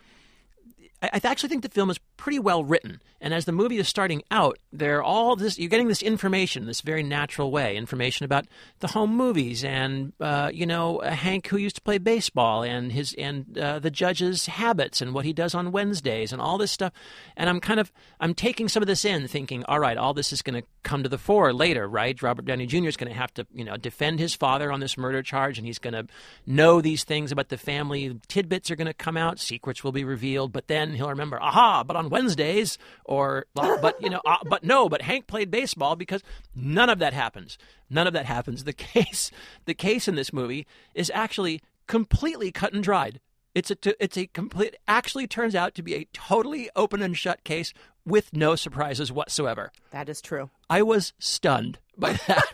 I, 1.02 1.20
actually 1.24 1.48
think 1.48 1.62
the 1.62 1.68
film 1.70 1.90
is 1.90 1.98
pretty 2.16 2.38
well 2.38 2.62
written. 2.62 3.00
And 3.22 3.34
as 3.34 3.44
the 3.44 3.52
movie 3.52 3.78
is 3.78 3.88
starting 3.88 4.22
out, 4.30 4.58
they're 4.72 5.02
all 5.02 5.36
this. 5.36 5.58
You're 5.58 5.68
getting 5.68 5.88
this 5.88 6.02
information, 6.02 6.66
this 6.66 6.80
very 6.80 7.02
natural 7.02 7.50
way, 7.50 7.76
information 7.76 8.24
about 8.24 8.46
the 8.80 8.88
home 8.88 9.14
movies, 9.14 9.62
and 9.62 10.12
uh, 10.20 10.50
you 10.52 10.64
know 10.64 11.00
Hank 11.00 11.46
who 11.48 11.58
used 11.58 11.76
to 11.76 11.82
play 11.82 11.98
baseball, 11.98 12.62
and 12.62 12.92
his 12.92 13.14
and 13.14 13.58
uh, 13.58 13.78
the 13.78 13.90
judge's 13.90 14.46
habits, 14.46 15.02
and 15.02 15.12
what 15.12 15.26
he 15.26 15.34
does 15.34 15.54
on 15.54 15.72
Wednesdays, 15.72 16.32
and 16.32 16.40
all 16.40 16.56
this 16.56 16.72
stuff. 16.72 16.92
And 17.36 17.50
I'm 17.50 17.60
kind 17.60 17.78
of 17.78 17.92
I'm 18.20 18.32
taking 18.32 18.68
some 18.68 18.82
of 18.82 18.86
this 18.86 19.04
in, 19.04 19.28
thinking, 19.28 19.64
all 19.64 19.80
right, 19.80 19.98
all 19.98 20.14
this 20.14 20.32
is 20.32 20.40
going 20.40 20.60
to 20.60 20.66
come 20.82 21.02
to 21.02 21.08
the 21.08 21.18
fore 21.18 21.52
later, 21.52 21.86
right? 21.86 22.20
Robert 22.22 22.46
Downey 22.46 22.66
Jr. 22.66 22.88
is 22.88 22.96
going 22.96 23.12
to 23.12 23.18
have 23.18 23.34
to 23.34 23.46
you 23.52 23.64
know 23.64 23.76
defend 23.76 24.18
his 24.18 24.34
father 24.34 24.72
on 24.72 24.80
this 24.80 24.96
murder 24.96 25.22
charge, 25.22 25.58
and 25.58 25.66
he's 25.66 25.78
going 25.78 25.94
to 25.94 26.06
know 26.46 26.80
these 26.80 27.04
things 27.04 27.32
about 27.32 27.48
the 27.50 27.58
family. 27.58 28.18
Tidbits 28.28 28.70
are 28.70 28.76
going 28.76 28.86
to 28.86 28.94
come 28.94 29.18
out, 29.18 29.38
secrets 29.38 29.84
will 29.84 29.92
be 29.92 30.04
revealed, 30.04 30.52
but 30.52 30.68
then 30.68 30.89
he'll 30.96 31.08
remember, 31.10 31.40
aha! 31.40 31.84
But 31.84 31.96
on 31.96 32.08
Wednesdays, 32.10 32.78
or 33.04 33.46
but 33.54 34.02
you 34.02 34.10
know, 34.10 34.20
uh, 34.24 34.38
but 34.48 34.64
no, 34.64 34.88
but 34.88 35.02
Hank 35.02 35.26
played 35.26 35.50
baseball 35.50 35.96
because 35.96 36.22
none 36.54 36.90
of 36.90 36.98
that 36.98 37.12
happens. 37.12 37.58
None 37.88 38.06
of 38.06 38.12
that 38.12 38.26
happens. 38.26 38.64
The 38.64 38.72
case, 38.74 39.30
the 39.64 39.74
case 39.74 40.08
in 40.08 40.14
this 40.14 40.32
movie 40.32 40.66
is 40.94 41.10
actually 41.14 41.60
completely 41.86 42.52
cut 42.52 42.72
and 42.72 42.82
dried. 42.82 43.20
It's 43.54 43.70
a, 43.70 43.76
it's 44.02 44.16
a 44.16 44.26
complete. 44.28 44.76
Actually, 44.86 45.26
turns 45.26 45.54
out 45.56 45.74
to 45.74 45.82
be 45.82 45.94
a 45.94 46.06
totally 46.12 46.70
open 46.76 47.02
and 47.02 47.16
shut 47.16 47.42
case 47.42 47.72
with 48.06 48.32
no 48.32 48.54
surprises 48.54 49.10
whatsoever. 49.10 49.72
That 49.90 50.08
is 50.08 50.20
true. 50.20 50.50
I 50.68 50.82
was 50.82 51.12
stunned 51.18 51.78
by 51.98 52.12
that. 52.28 52.44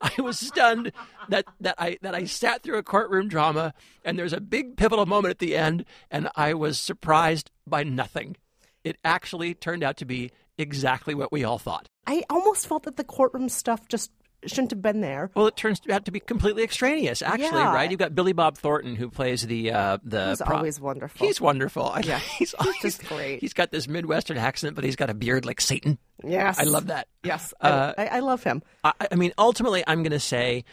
I 0.18 0.20
was 0.22 0.38
stunned 0.38 0.92
that, 1.28 1.44
that 1.60 1.74
I 1.78 1.98
that 2.02 2.14
I 2.14 2.24
sat 2.24 2.62
through 2.62 2.78
a 2.78 2.82
courtroom 2.82 3.28
drama 3.28 3.74
and 4.04 4.18
there's 4.18 4.32
a 4.32 4.40
big 4.40 4.76
pivotal 4.76 5.06
moment 5.06 5.30
at 5.30 5.38
the 5.38 5.56
end 5.56 5.84
and 6.10 6.28
I 6.36 6.54
was 6.54 6.78
surprised 6.78 7.50
by 7.66 7.82
nothing. 7.82 8.36
It 8.82 8.96
actually 9.04 9.54
turned 9.54 9.82
out 9.82 9.98
to 9.98 10.04
be 10.06 10.30
exactly 10.56 11.14
what 11.14 11.32
we 11.32 11.44
all 11.44 11.58
thought. 11.58 11.88
I 12.06 12.22
almost 12.30 12.66
felt 12.66 12.84
that 12.84 12.96
the 12.96 13.04
courtroom 13.04 13.48
stuff 13.48 13.88
just 13.88 14.10
shouldn't 14.46 14.70
have 14.70 14.82
been 14.82 15.00
there. 15.00 15.30
Well, 15.34 15.46
it 15.46 15.56
turns 15.56 15.80
out 15.90 16.04
to 16.06 16.10
be 16.10 16.20
completely 16.20 16.62
extraneous, 16.62 17.22
actually, 17.22 17.58
Yeah. 17.58 17.74
right? 17.74 17.90
You've 17.90 17.98
got 18.00 18.14
Billy 18.14 18.32
Bob 18.32 18.56
Thornton 18.56 18.96
who 18.96 19.10
plays 19.10 19.46
the 19.46 19.72
uh, 19.72 19.98
the. 20.02 20.30
He's 20.30 20.40
always 20.40 20.80
wonderful. 20.80 21.26
He's 21.26 21.40
wonderful. 21.40 21.94
Yeah, 22.04 22.18
he's, 22.18 22.54
he's 22.62 22.80
just 22.82 23.04
great. 23.06 23.40
He's 23.40 23.52
got 23.52 23.70
this 23.70 23.86
Midwestern 23.86 24.36
accent, 24.38 24.74
but 24.74 24.84
he's 24.84 24.96
got 24.96 25.10
a 25.10 25.14
beard 25.14 25.44
like 25.44 25.60
Satan. 25.60 25.98
Yes. 26.24 26.58
I 26.58 26.64
love 26.64 26.86
that. 26.88 27.08
Yes, 27.22 27.52
Uh, 27.60 27.92
I, 27.96 28.06
I 28.06 28.18
love 28.20 28.42
him. 28.42 28.62
I, 28.84 28.92
I 29.12 29.14
mean, 29.14 29.32
ultimately, 29.38 29.82
I'm 29.86 30.02
going 30.02 30.12
to 30.12 30.20
say 30.20 30.64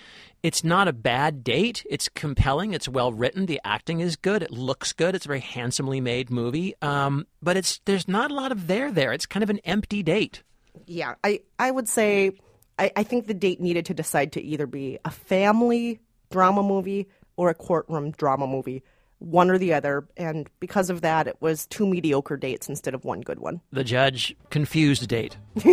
it's 0.44 0.64
not 0.64 0.88
a 0.88 0.94
bad 0.94 1.44
date. 1.44 1.86
It's 1.90 2.10
compelling. 2.10 2.74
It's 2.74 2.88
well 2.88 3.12
written. 3.14 3.46
The 3.46 3.60
acting 3.64 4.00
is 4.00 4.16
good. 4.16 4.42
It 4.44 4.52
looks 4.52 4.94
good. 4.94 5.16
It's 5.16 5.26
a 5.26 5.28
very 5.30 5.40
handsomely 5.42 6.00
made 6.02 6.30
movie. 6.30 6.74
Um, 6.82 7.28
but 7.42 7.58
it's 7.58 7.80
there's 7.86 8.08
not 8.08 8.32
a 8.32 8.34
lot 8.34 8.52
of 8.52 8.68
there 8.68 8.92
there. 8.92 9.12
It's 9.14 9.26
kind 9.26 9.44
of 9.44 9.50
an 9.50 9.60
empty 9.66 10.04
date. 10.04 10.44
Yeah, 10.86 11.16
I, 11.24 11.42
I 11.60 11.72
would 11.72 11.88
say 11.90 12.32
I, 12.80 12.92
I 12.96 13.04
think 13.04 13.28
the 13.28 13.34
date 13.34 13.60
needed 13.60 13.86
to 13.88 13.94
decide 13.94 14.32
to 14.34 14.42
either 14.42 14.68
be 14.68 15.00
a 15.04 15.12
family 15.12 16.00
drama 16.30 16.64
movie 16.64 17.08
or 17.36 17.50
a 17.50 17.54
courtroom 17.54 18.12
drama 18.12 18.48
movie, 18.48 18.84
one 19.20 19.50
or 19.50 19.58
the 19.58 19.74
other. 19.74 20.08
And 20.16 20.50
because 20.60 20.90
of 20.90 21.02
that, 21.02 21.28
it 21.28 21.38
was 21.40 21.66
two 21.68 21.88
mediocre 21.88 22.38
dates 22.38 22.70
instead 22.70 22.94
of 22.94 23.06
one 23.06 23.22
good 23.22 23.40
one. 23.40 23.62
The 23.72 23.84
judge 23.84 24.36
confused 24.50 25.08
date. 25.08 25.38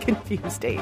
Confused 0.00 0.60
date. 0.60 0.80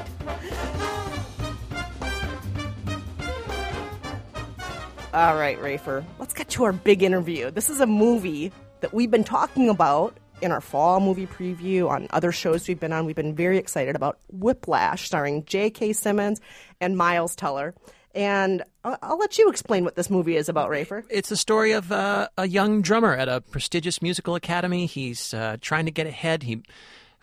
All 5.14 5.36
right, 5.36 5.58
Rafer, 5.60 6.04
let's 6.18 6.34
get 6.34 6.48
to 6.50 6.64
our 6.64 6.72
big 6.72 7.02
interview. 7.02 7.50
This 7.50 7.70
is 7.70 7.80
a 7.80 7.86
movie 7.86 8.52
that 8.80 8.92
we've 8.92 9.10
been 9.10 9.24
talking 9.24 9.68
about 9.68 10.18
in 10.40 10.52
our 10.52 10.60
fall 10.60 11.00
movie 11.00 11.26
preview 11.26 11.88
on 11.88 12.06
other 12.10 12.32
shows 12.32 12.66
we've 12.68 12.80
been 12.80 12.92
on. 12.92 13.06
We've 13.06 13.16
been 13.16 13.34
very 13.34 13.58
excited 13.58 13.96
about 13.96 14.18
Whiplash, 14.28 15.06
starring 15.06 15.44
J.K. 15.44 15.92
Simmons 15.92 16.40
and 16.80 16.96
Miles 16.96 17.34
Teller. 17.34 17.74
And 18.14 18.62
I'll, 18.84 19.18
let 19.18 19.38
you 19.38 19.48
explain 19.48 19.82
what 19.82 19.96
this 19.96 20.08
movie 20.08 20.36
is 20.36 20.48
about, 20.48 20.70
Rafer. 20.70 21.02
It's 21.10 21.30
the 21.30 21.36
story 21.36 21.72
of 21.72 21.90
uh, 21.90 22.28
a 22.38 22.46
young 22.46 22.80
drummer 22.80 23.12
at 23.12 23.28
a 23.28 23.40
prestigious 23.40 24.00
musical 24.00 24.36
academy. 24.36 24.86
He's 24.86 25.34
uh, 25.34 25.56
trying 25.60 25.86
to 25.86 25.90
get 25.90 26.06
ahead. 26.06 26.44
He 26.44 26.62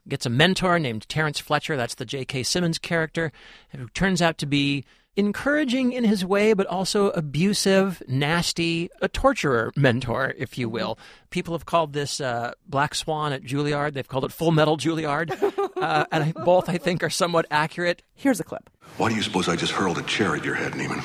gets 0.08 0.26
a 0.26 0.30
mentor 0.30 0.80
named 0.80 1.08
Terrence 1.08 1.40
Fletcher. 1.40 1.78
That's 1.78 1.96
the 1.96 2.06
J.K. 2.06 2.44
Simmons 2.44 2.78
character, 2.78 3.32
who 3.70 3.88
turns 3.90 4.22
out 4.22 4.38
to 4.40 4.46
be 4.46 4.84
encouraging 5.16 5.92
in 5.92 6.04
his 6.04 6.24
way, 6.26 6.54
but 6.54 6.68
also 6.68 7.10
abusive, 7.12 8.02
nasty, 8.08 8.90
a 9.02 9.08
torturer 9.08 9.72
mentor, 9.76 10.34
if 10.38 10.58
you 10.58 10.70
will. 10.70 10.98
People 11.30 11.54
have 11.54 11.66
called 11.66 11.94
this 11.94 12.22
uh, 12.22 12.54
Black 12.68 12.96
Swan 12.96 13.34
at 13.34 13.44
Juilliard. 13.44 13.94
They've 13.94 14.08
called 14.08 14.26
it 14.26 14.32
Full 14.32 14.52
Metal 14.52 14.78
Juilliard, 14.78 15.32
uh, 15.78 16.06
and 16.12 16.24
I, 16.24 16.32
both 16.32 16.70
I 16.70 16.78
think 16.78 17.04
are 17.04 17.10
somewhat 17.10 17.46
accurate. 17.52 18.04
Here's 18.16 18.40
a 18.40 18.44
clip. 18.44 18.70
Why 18.98 19.10
do 19.10 19.16
you 19.16 19.22
suppose 19.22 19.48
I 19.48 19.56
just 19.56 19.74
hurled 19.74 19.98
a 19.98 20.04
chair 20.04 20.36
at 20.36 20.46
your 20.46 20.56
head, 20.56 20.74
Neiman? 20.74 21.04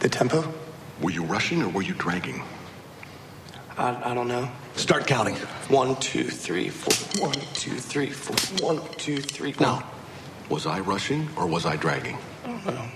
The 0.00 0.08
tempo? 0.08 0.52
Were 1.00 1.10
you 1.10 1.24
rushing 1.24 1.62
or 1.62 1.68
were 1.68 1.82
you 1.82 1.94
dragging? 1.94 2.42
I, 3.76 4.10
I 4.10 4.14
don't 4.14 4.28
know. 4.28 4.50
Start 4.74 5.06
counting. 5.06 5.36
One, 5.68 5.96
two, 5.96 6.24
three, 6.24 6.68
four. 6.68 7.28
One, 7.28 7.34
two, 7.54 7.76
three, 7.76 8.10
four. 8.10 8.66
One, 8.74 8.88
two, 8.96 9.18
three. 9.20 9.52
four. 9.52 9.66
Now, 9.66 9.90
was 10.48 10.66
I 10.66 10.80
rushing 10.80 11.28
or 11.36 11.46
was 11.46 11.64
I 11.66 11.76
dragging? 11.76 12.18
I 12.44 12.48
don't 12.48 12.66
know. 12.66 12.88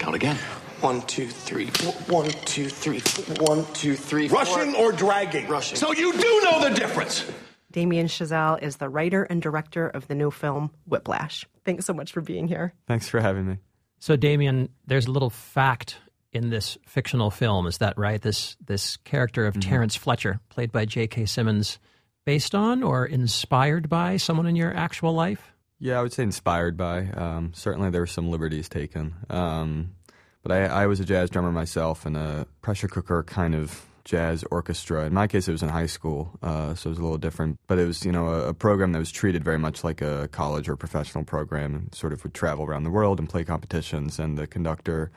Count 0.00 0.16
again. 0.16 0.36
One, 0.80 1.02
two, 1.02 1.28
three. 1.28 1.66
four. 1.66 1.92
One, 2.22 2.30
two, 2.46 2.70
three. 2.70 3.00
four. 3.00 3.46
One, 3.46 3.66
two, 3.74 3.94
three. 3.94 4.28
four. 4.28 4.38
Rushing 4.38 4.74
or 4.74 4.92
dragging? 4.92 5.46
Rushing. 5.46 5.76
So 5.76 5.92
you 5.92 6.12
do 6.14 6.40
know 6.42 6.66
the 6.66 6.74
difference. 6.74 7.30
Damien 7.70 8.06
Chazelle 8.06 8.60
is 8.62 8.78
the 8.78 8.88
writer 8.88 9.24
and 9.24 9.42
director 9.42 9.86
of 9.86 10.08
the 10.08 10.14
new 10.14 10.30
film 10.30 10.70
Whiplash. 10.86 11.44
Thanks 11.66 11.84
so 11.84 11.92
much 11.92 12.12
for 12.12 12.22
being 12.22 12.48
here. 12.48 12.72
Thanks 12.88 13.10
for 13.10 13.20
having 13.20 13.46
me. 13.46 13.58
So, 13.98 14.16
Damien, 14.16 14.70
there's 14.86 15.06
a 15.06 15.10
little 15.10 15.28
fact 15.28 15.98
in 16.32 16.48
this 16.48 16.78
fictional 16.86 17.30
film. 17.30 17.66
Is 17.66 17.78
that 17.78 17.98
right? 17.98 18.22
This 18.22 18.56
this 18.64 18.96
character 18.96 19.46
of 19.46 19.54
mm-hmm. 19.54 19.68
Terrence 19.68 19.96
Fletcher, 19.96 20.40
played 20.48 20.72
by 20.72 20.86
J.K. 20.86 21.26
Simmons, 21.26 21.78
based 22.24 22.54
on 22.54 22.82
or 22.82 23.04
inspired 23.04 23.90
by 23.90 24.16
someone 24.16 24.46
in 24.46 24.56
your 24.56 24.74
actual 24.74 25.12
life? 25.12 25.52
Yeah, 25.82 25.98
I 25.98 26.02
would 26.02 26.12
say 26.12 26.22
inspired 26.22 26.76
by. 26.76 27.06
Um, 27.06 27.52
certainly, 27.54 27.88
there 27.88 28.02
were 28.02 28.06
some 28.06 28.30
liberties 28.30 28.68
taken. 28.68 29.14
Um, 29.30 29.94
but 30.42 30.52
I, 30.52 30.64
I 30.66 30.86
was 30.86 31.00
a 31.00 31.06
jazz 31.06 31.30
drummer 31.30 31.50
myself 31.50 32.04
in 32.04 32.16
a 32.16 32.46
pressure 32.60 32.86
cooker 32.86 33.22
kind 33.22 33.54
of 33.54 33.86
jazz 34.04 34.44
orchestra. 34.50 35.06
In 35.06 35.14
my 35.14 35.26
case, 35.26 35.48
it 35.48 35.52
was 35.52 35.62
in 35.62 35.70
high 35.70 35.86
school, 35.86 36.38
uh, 36.42 36.74
so 36.74 36.88
it 36.88 36.90
was 36.90 36.98
a 36.98 37.02
little 37.02 37.18
different. 37.18 37.58
But 37.66 37.78
it 37.78 37.86
was, 37.86 38.04
you 38.04 38.12
know, 38.12 38.28
a, 38.28 38.48
a 38.48 38.54
program 38.54 38.92
that 38.92 38.98
was 38.98 39.10
treated 39.10 39.42
very 39.42 39.58
much 39.58 39.82
like 39.82 40.02
a 40.02 40.28
college 40.28 40.68
or 40.68 40.76
professional 40.76 41.24
program, 41.24 41.74
and 41.74 41.94
sort 41.94 42.12
of 42.12 42.22
would 42.24 42.34
travel 42.34 42.66
around 42.66 42.84
the 42.84 42.90
world 42.90 43.18
and 43.18 43.28
play 43.28 43.44
competitions. 43.44 44.18
And 44.18 44.36
the 44.36 44.46
conductor 44.46 45.10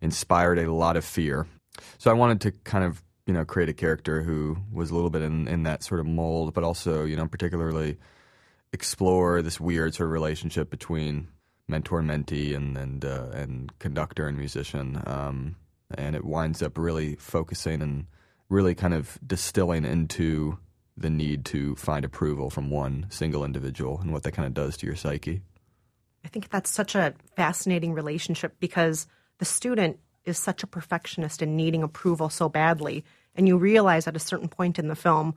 inspired 0.00 0.58
a 0.58 0.72
lot 0.72 0.96
of 0.96 1.04
fear. 1.04 1.46
So 1.98 2.10
I 2.10 2.14
wanted 2.14 2.40
to 2.40 2.50
kind 2.64 2.82
of, 2.82 3.04
you 3.26 3.34
know, 3.34 3.44
create 3.44 3.68
a 3.68 3.72
character 3.74 4.22
who 4.22 4.56
was 4.72 4.90
a 4.90 4.96
little 4.96 5.10
bit 5.10 5.22
in, 5.22 5.46
in 5.46 5.62
that 5.62 5.84
sort 5.84 6.00
of 6.00 6.06
mold, 6.06 6.54
but 6.54 6.64
also, 6.64 7.04
you 7.04 7.14
know, 7.14 7.28
particularly 7.28 7.98
explore 8.72 9.42
this 9.42 9.60
weird 9.60 9.94
sort 9.94 10.08
of 10.08 10.12
relationship 10.12 10.70
between 10.70 11.28
mentor 11.68 12.00
and 12.00 12.10
mentee 12.10 12.54
and 12.54 12.76
and 12.76 13.04
uh, 13.04 13.26
and 13.32 13.78
conductor 13.78 14.26
and 14.26 14.38
musician. 14.38 15.02
Um, 15.06 15.56
and 15.96 16.14
it 16.14 16.24
winds 16.24 16.62
up 16.62 16.76
really 16.76 17.16
focusing 17.16 17.80
and 17.80 18.06
really 18.48 18.74
kind 18.74 18.94
of 18.94 19.18
distilling 19.26 19.84
into 19.84 20.58
the 20.96 21.10
need 21.10 21.44
to 21.46 21.76
find 21.76 22.04
approval 22.04 22.50
from 22.50 22.70
one 22.70 23.06
single 23.08 23.44
individual 23.44 23.98
and 24.00 24.12
what 24.12 24.22
that 24.24 24.32
kind 24.32 24.46
of 24.46 24.54
does 24.54 24.76
to 24.76 24.86
your 24.86 24.96
psyche. 24.96 25.42
I 26.24 26.28
think 26.28 26.50
that's 26.50 26.70
such 26.70 26.94
a 26.94 27.14
fascinating 27.36 27.94
relationship 27.94 28.56
because 28.58 29.06
the 29.38 29.44
student 29.44 29.98
is 30.24 30.38
such 30.38 30.62
a 30.62 30.66
perfectionist 30.66 31.40
and 31.40 31.56
needing 31.56 31.82
approval 31.82 32.28
so 32.28 32.48
badly. 32.48 33.04
And 33.34 33.46
you 33.46 33.56
realize 33.56 34.06
at 34.06 34.16
a 34.16 34.20
certain 34.20 34.48
point 34.48 34.78
in 34.78 34.88
the 34.88 34.96
film, 34.96 35.34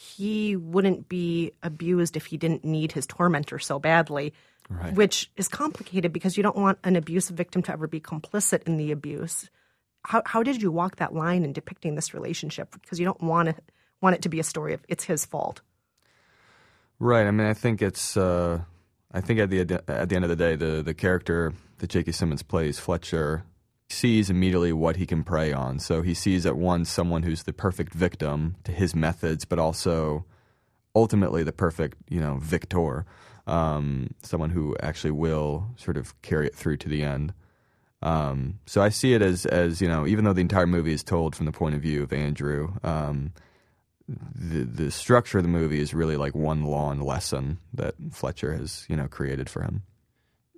he 0.00 0.54
wouldn't 0.54 1.08
be 1.08 1.50
abused 1.60 2.16
if 2.16 2.26
he 2.26 2.36
didn't 2.36 2.64
need 2.64 2.92
his 2.92 3.04
tormentor 3.04 3.58
so 3.58 3.80
badly, 3.80 4.32
Right. 4.70 4.94
which 4.94 5.28
is 5.36 5.48
complicated 5.48 6.12
because 6.12 6.36
you 6.36 6.42
don't 6.44 6.54
want 6.54 6.78
an 6.84 6.94
abuse 6.94 7.30
victim 7.30 7.62
to 7.62 7.72
ever 7.72 7.88
be 7.88 8.00
complicit 8.00 8.62
in 8.62 8.76
the 8.76 8.92
abuse. 8.92 9.50
How, 10.04 10.22
how 10.24 10.44
did 10.44 10.62
you 10.62 10.70
walk 10.70 10.96
that 10.96 11.14
line 11.14 11.42
in 11.44 11.52
depicting 11.52 11.96
this 11.96 12.14
relationship? 12.14 12.70
Because 12.80 13.00
you 13.00 13.06
don't 13.06 13.20
want 13.22 13.48
it, 13.48 13.56
want 14.00 14.14
it 14.14 14.22
to 14.22 14.28
be 14.28 14.38
a 14.38 14.44
story 14.44 14.72
of 14.72 14.84
it's 14.88 15.02
his 15.02 15.24
fault. 15.26 15.62
Right. 17.00 17.26
I 17.26 17.32
mean, 17.32 17.48
I 17.48 17.54
think 17.54 17.82
it's. 17.82 18.16
Uh, 18.16 18.60
I 19.10 19.20
think 19.20 19.40
at 19.40 19.50
the 19.50 19.60
at 19.88 20.08
the 20.08 20.14
end 20.14 20.24
of 20.24 20.28
the 20.28 20.36
day, 20.36 20.54
the 20.54 20.82
the 20.82 20.94
character 20.94 21.54
that 21.78 21.88
J.K. 21.90 22.12
Simmons 22.12 22.42
plays, 22.42 22.78
Fletcher, 22.78 23.42
sees 23.90 24.28
immediately 24.28 24.72
what 24.72 24.96
he 24.96 25.06
can 25.06 25.24
prey 25.24 25.52
on. 25.52 25.78
So 25.78 26.02
he 26.02 26.14
sees 26.14 26.44
at 26.44 26.56
once 26.56 26.90
someone 26.90 27.22
who's 27.22 27.44
the 27.44 27.52
perfect 27.52 27.94
victim 27.94 28.56
to 28.64 28.72
his 28.72 28.94
methods, 28.94 29.44
but 29.44 29.58
also 29.58 30.26
ultimately 30.94 31.42
the 31.42 31.52
perfect, 31.52 31.96
you 32.08 32.20
know, 32.20 32.38
victor. 32.40 33.06
Um, 33.46 34.14
someone 34.22 34.50
who 34.50 34.76
actually 34.80 35.12
will 35.12 35.68
sort 35.76 35.96
of 35.96 36.20
carry 36.20 36.46
it 36.46 36.54
through 36.54 36.76
to 36.78 36.88
the 36.88 37.02
end. 37.02 37.32
Um, 38.02 38.58
so 38.66 38.82
I 38.82 38.90
see 38.90 39.14
it 39.14 39.22
as 39.22 39.46
as 39.46 39.80
you 39.80 39.88
know, 39.88 40.06
even 40.06 40.24
though 40.24 40.34
the 40.34 40.42
entire 40.42 40.66
movie 40.66 40.92
is 40.92 41.02
told 41.02 41.34
from 41.34 41.46
the 41.46 41.52
point 41.52 41.74
of 41.74 41.80
view 41.80 42.02
of 42.02 42.12
Andrew, 42.12 42.74
um, 42.84 43.32
the 44.06 44.64
the 44.64 44.90
structure 44.90 45.38
of 45.38 45.44
the 45.44 45.50
movie 45.50 45.80
is 45.80 45.94
really 45.94 46.16
like 46.16 46.34
one 46.34 46.64
long 46.64 47.00
lesson 47.00 47.58
that 47.72 47.94
Fletcher 48.12 48.52
has 48.52 48.84
you 48.88 48.96
know 48.96 49.08
created 49.08 49.48
for 49.48 49.62
him. 49.62 49.82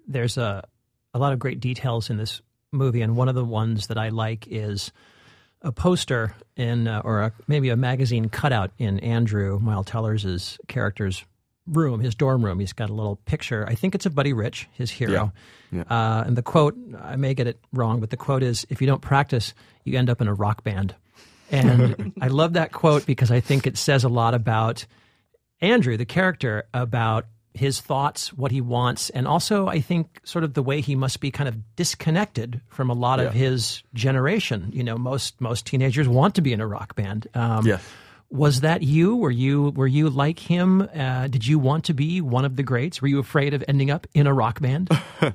There's 0.06 0.36
a 0.36 0.64
a 1.14 1.18
lot 1.18 1.32
of 1.32 1.38
great 1.38 1.60
details 1.60 2.10
in 2.10 2.16
this 2.16 2.42
movie, 2.72 3.02
and 3.02 3.16
one 3.16 3.28
of 3.28 3.34
the 3.34 3.44
ones 3.44 3.88
that 3.88 3.98
I 3.98 4.08
like 4.10 4.46
is 4.48 4.92
a 5.62 5.72
poster 5.72 6.34
in 6.56 6.88
uh, 6.88 7.02
or 7.04 7.20
a, 7.22 7.32
maybe 7.46 7.68
a 7.68 7.76
magazine 7.76 8.28
cutout 8.28 8.70
in 8.78 8.98
Andrew 9.00 9.58
Miles 9.58 9.86
Teller's 9.86 10.58
character's 10.68 11.24
room, 11.66 12.00
his 12.00 12.14
dorm 12.14 12.44
room. 12.44 12.58
He's 12.58 12.72
got 12.72 12.90
a 12.90 12.94
little 12.94 13.16
picture. 13.16 13.66
I 13.68 13.74
think 13.74 13.94
it's 13.94 14.06
of 14.06 14.14
Buddy 14.14 14.32
Rich, 14.32 14.68
his 14.72 14.90
hero. 14.90 15.32
Yeah. 15.70 15.82
Uh, 15.82 16.24
and 16.26 16.36
the 16.36 16.42
quote, 16.42 16.76
I 17.00 17.16
may 17.16 17.34
get 17.34 17.46
it 17.46 17.60
wrong, 17.72 18.00
but 18.00 18.10
the 18.10 18.16
quote 18.16 18.42
is, 18.42 18.66
"If 18.70 18.80
you 18.80 18.86
don't 18.86 19.02
practice, 19.02 19.54
you 19.84 19.98
end 19.98 20.10
up 20.10 20.20
in 20.20 20.28
a 20.28 20.34
rock 20.34 20.64
band." 20.64 20.94
And 21.50 22.12
I 22.20 22.28
love 22.28 22.54
that 22.54 22.72
quote 22.72 23.06
because 23.06 23.30
I 23.30 23.40
think 23.40 23.66
it 23.66 23.76
says 23.76 24.04
a 24.04 24.08
lot 24.08 24.34
about 24.34 24.86
Andrew, 25.60 25.96
the 25.96 26.06
character, 26.06 26.64
about 26.72 27.26
his 27.54 27.80
thoughts, 27.80 28.32
what 28.32 28.50
he 28.52 28.60
wants, 28.60 29.10
and 29.10 29.26
also 29.26 29.66
I 29.66 29.80
think 29.80 30.20
sort 30.24 30.44
of 30.44 30.54
the 30.54 30.62
way 30.62 30.80
he 30.80 30.94
must 30.94 31.20
be 31.20 31.30
kind 31.30 31.48
of 31.48 31.56
disconnected 31.76 32.60
from 32.68 32.90
a 32.90 32.94
lot 32.94 33.18
of 33.20 33.32
his 33.32 33.82
generation. 33.94 34.70
You 34.72 34.84
know, 34.84 34.96
most 34.96 35.40
most 35.40 35.66
teenagers 35.66 36.08
want 36.08 36.34
to 36.36 36.42
be 36.42 36.52
in 36.52 36.60
a 36.60 36.66
rock 36.66 36.94
band. 36.94 37.26
Um, 37.34 37.66
Yes. 37.66 37.82
Was 38.32 38.60
that 38.60 38.82
you? 38.84 39.16
Were 39.16 39.32
you 39.32 39.70
were 39.70 39.88
you 39.88 40.08
like 40.08 40.38
him? 40.38 40.82
Uh, 40.82 41.26
did 41.26 41.44
you 41.44 41.58
want 41.58 41.86
to 41.86 41.94
be 41.94 42.20
one 42.20 42.44
of 42.44 42.54
the 42.54 42.62
greats? 42.62 43.02
Were 43.02 43.08
you 43.08 43.18
afraid 43.18 43.54
of 43.54 43.64
ending 43.66 43.90
up 43.90 44.06
in 44.14 44.28
a 44.28 44.32
rock 44.32 44.60
band? 44.60 44.88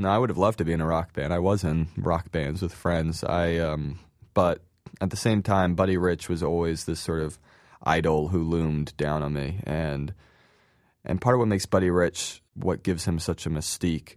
No, 0.00 0.08
I 0.08 0.16
would 0.16 0.30
have 0.30 0.38
loved 0.38 0.58
to 0.58 0.64
be 0.64 0.72
in 0.72 0.80
a 0.80 0.86
rock 0.86 1.12
band. 1.12 1.32
I 1.34 1.40
was 1.40 1.64
in 1.64 1.88
rock 1.96 2.30
bands 2.30 2.62
with 2.62 2.72
friends. 2.72 3.24
I, 3.24 3.56
um, 3.58 3.98
but 4.32 4.62
at 5.00 5.10
the 5.10 5.16
same 5.16 5.42
time, 5.42 5.74
Buddy 5.74 5.96
Rich 5.96 6.28
was 6.28 6.40
always 6.40 6.84
this 6.84 7.00
sort 7.00 7.20
of 7.20 7.36
idol 7.82 8.28
who 8.28 8.44
loomed 8.44 8.96
down 8.96 9.24
on 9.24 9.32
me, 9.32 9.58
and 9.64 10.14
and 11.04 11.20
part 11.20 11.34
of 11.34 11.40
what 11.40 11.48
makes 11.48 11.66
Buddy 11.66 11.90
Rich, 11.90 12.42
what 12.54 12.82
gives 12.82 13.04
him 13.04 13.18
such 13.18 13.46
a 13.46 13.50
mystique 13.50 14.16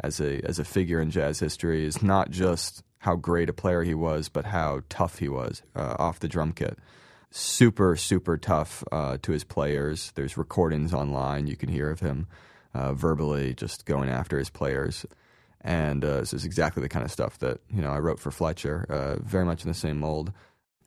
as 0.00 0.20
a 0.20 0.40
as 0.46 0.58
a 0.58 0.64
figure 0.64 1.00
in 1.00 1.10
jazz 1.10 1.40
history, 1.40 1.84
is 1.84 2.02
not 2.02 2.30
just 2.30 2.82
how 2.98 3.16
great 3.16 3.48
a 3.48 3.52
player 3.52 3.82
he 3.82 3.94
was, 3.94 4.28
but 4.28 4.46
how 4.46 4.80
tough 4.88 5.18
he 5.18 5.28
was 5.28 5.62
uh, 5.74 5.96
off 5.98 6.20
the 6.20 6.28
drum 6.28 6.52
kit. 6.52 6.78
Super, 7.30 7.96
super 7.96 8.36
tough 8.36 8.84
uh, 8.92 9.18
to 9.22 9.32
his 9.32 9.42
players. 9.42 10.12
There's 10.14 10.36
recordings 10.36 10.92
online 10.94 11.46
you 11.46 11.56
can 11.56 11.68
hear 11.68 11.90
of 11.90 12.00
him 12.00 12.28
uh, 12.74 12.92
verbally 12.94 13.54
just 13.54 13.86
going 13.86 14.08
after 14.08 14.38
his 14.38 14.50
players. 14.50 15.06
And 15.60 16.04
uh, 16.04 16.20
this 16.20 16.34
is 16.34 16.44
exactly 16.44 16.82
the 16.82 16.88
kind 16.88 17.04
of 17.04 17.12
stuff 17.12 17.38
that 17.38 17.60
you 17.70 17.82
know 17.82 17.90
I 17.90 17.98
wrote 17.98 18.18
for 18.18 18.30
Fletcher, 18.30 18.86
uh, 18.88 19.16
very 19.22 19.44
much 19.44 19.62
in 19.62 19.68
the 19.68 19.74
same 19.74 19.98
mold. 19.98 20.32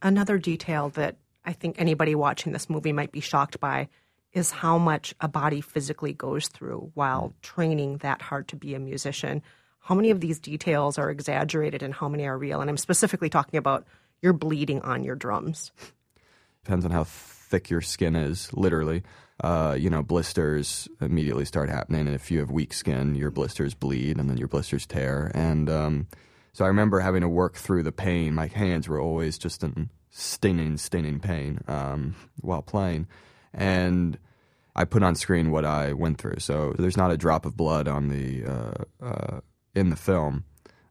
Another 0.02 0.38
detail 0.38 0.89
that 0.89 1.17
I 1.45 1.54
think 1.54 1.80
anybody 1.80 2.15
watching 2.15 2.52
this 2.52 2.69
movie 2.69 2.91
might 2.91 3.12
be 3.12 3.21
shocked 3.21 3.60
by 3.60 3.88
is 4.36 4.52
how 4.52 4.78
much 4.78 5.15
a 5.21 5.28
body 5.28 5.62
physically 5.62 6.13
goes 6.13 6.50
through 6.50 6.91
while 6.93 7.34
training 7.41 7.98
that 8.00 8.21
hard 8.21 8.48
to 8.50 8.56
be 8.56 8.76
a 8.76 8.80
musician. 8.80 9.41
How 9.80 9.95
many 9.95 10.12
of 10.12 10.19
these 10.19 10.39
details 10.39 11.00
are 11.00 11.10
exaggerated 11.10 11.82
and 11.82 11.93
how 11.93 12.10
many 12.10 12.28
are 12.28 12.38
real? 12.38 12.62
And 12.62 12.69
I'm 12.69 12.78
specifically 12.78 13.30
talking 13.30 13.58
about 13.58 13.88
you're 14.21 14.34
bleeding 14.34 14.82
on 14.82 15.04
your 15.04 15.15
drums. 15.15 15.71
Depends 16.63 16.84
on 16.86 16.91
how 16.91 17.06
thick 17.06 17.69
your 17.69 17.82
skin 17.82 18.15
is, 18.15 18.52
literally. 18.54 19.04
Uh, 19.41 19.76
you 19.78 19.89
know, 19.89 20.02
blisters 20.02 20.88
immediately 21.02 21.45
start 21.45 21.69
happening, 21.69 22.08
and 22.08 22.15
if 22.15 22.32
you 22.32 22.39
have 22.39 22.50
weak 22.50 22.74
skin, 22.74 23.15
your 23.15 23.32
blisters 23.32 23.74
bleed, 23.74 24.17
and 24.17 24.30
then 24.30 24.38
your 24.38 24.48
blisters 24.48 24.86
tear. 24.86 25.32
And 25.36 25.69
um, 25.69 26.08
so 26.54 26.65
I 26.65 26.69
remember 26.69 27.02
having 27.02 27.21
to 27.21 27.30
work 27.30 27.56
through 27.56 27.84
the 27.84 27.91
pain. 27.91 28.34
My 28.34 28.48
hands 28.48 28.88
were 28.88 29.00
always 29.00 29.38
just 29.38 29.62
in 29.62 29.89
stinging, 30.10 30.78
stinging 30.78 31.19
pain 31.19 31.60
um, 31.67 32.15
while 32.39 32.62
playing, 32.62 33.08
and 33.56 34.20
I 34.76 34.86
put 34.86 35.02
on 35.02 35.15
screen 35.15 35.50
what 35.50 35.65
I 35.65 35.94
went 35.94 36.20
through. 36.20 36.39
So 36.39 36.76
there's 36.78 36.98
not 36.98 37.10
a 37.10 37.18
drop 37.18 37.46
of 37.46 37.58
blood 37.58 37.88
on 37.88 38.10
the 38.10 38.46
uh, 38.46 38.84
uh, 39.04 39.39
in 39.74 39.89
the 39.89 39.96
film, 39.96 40.44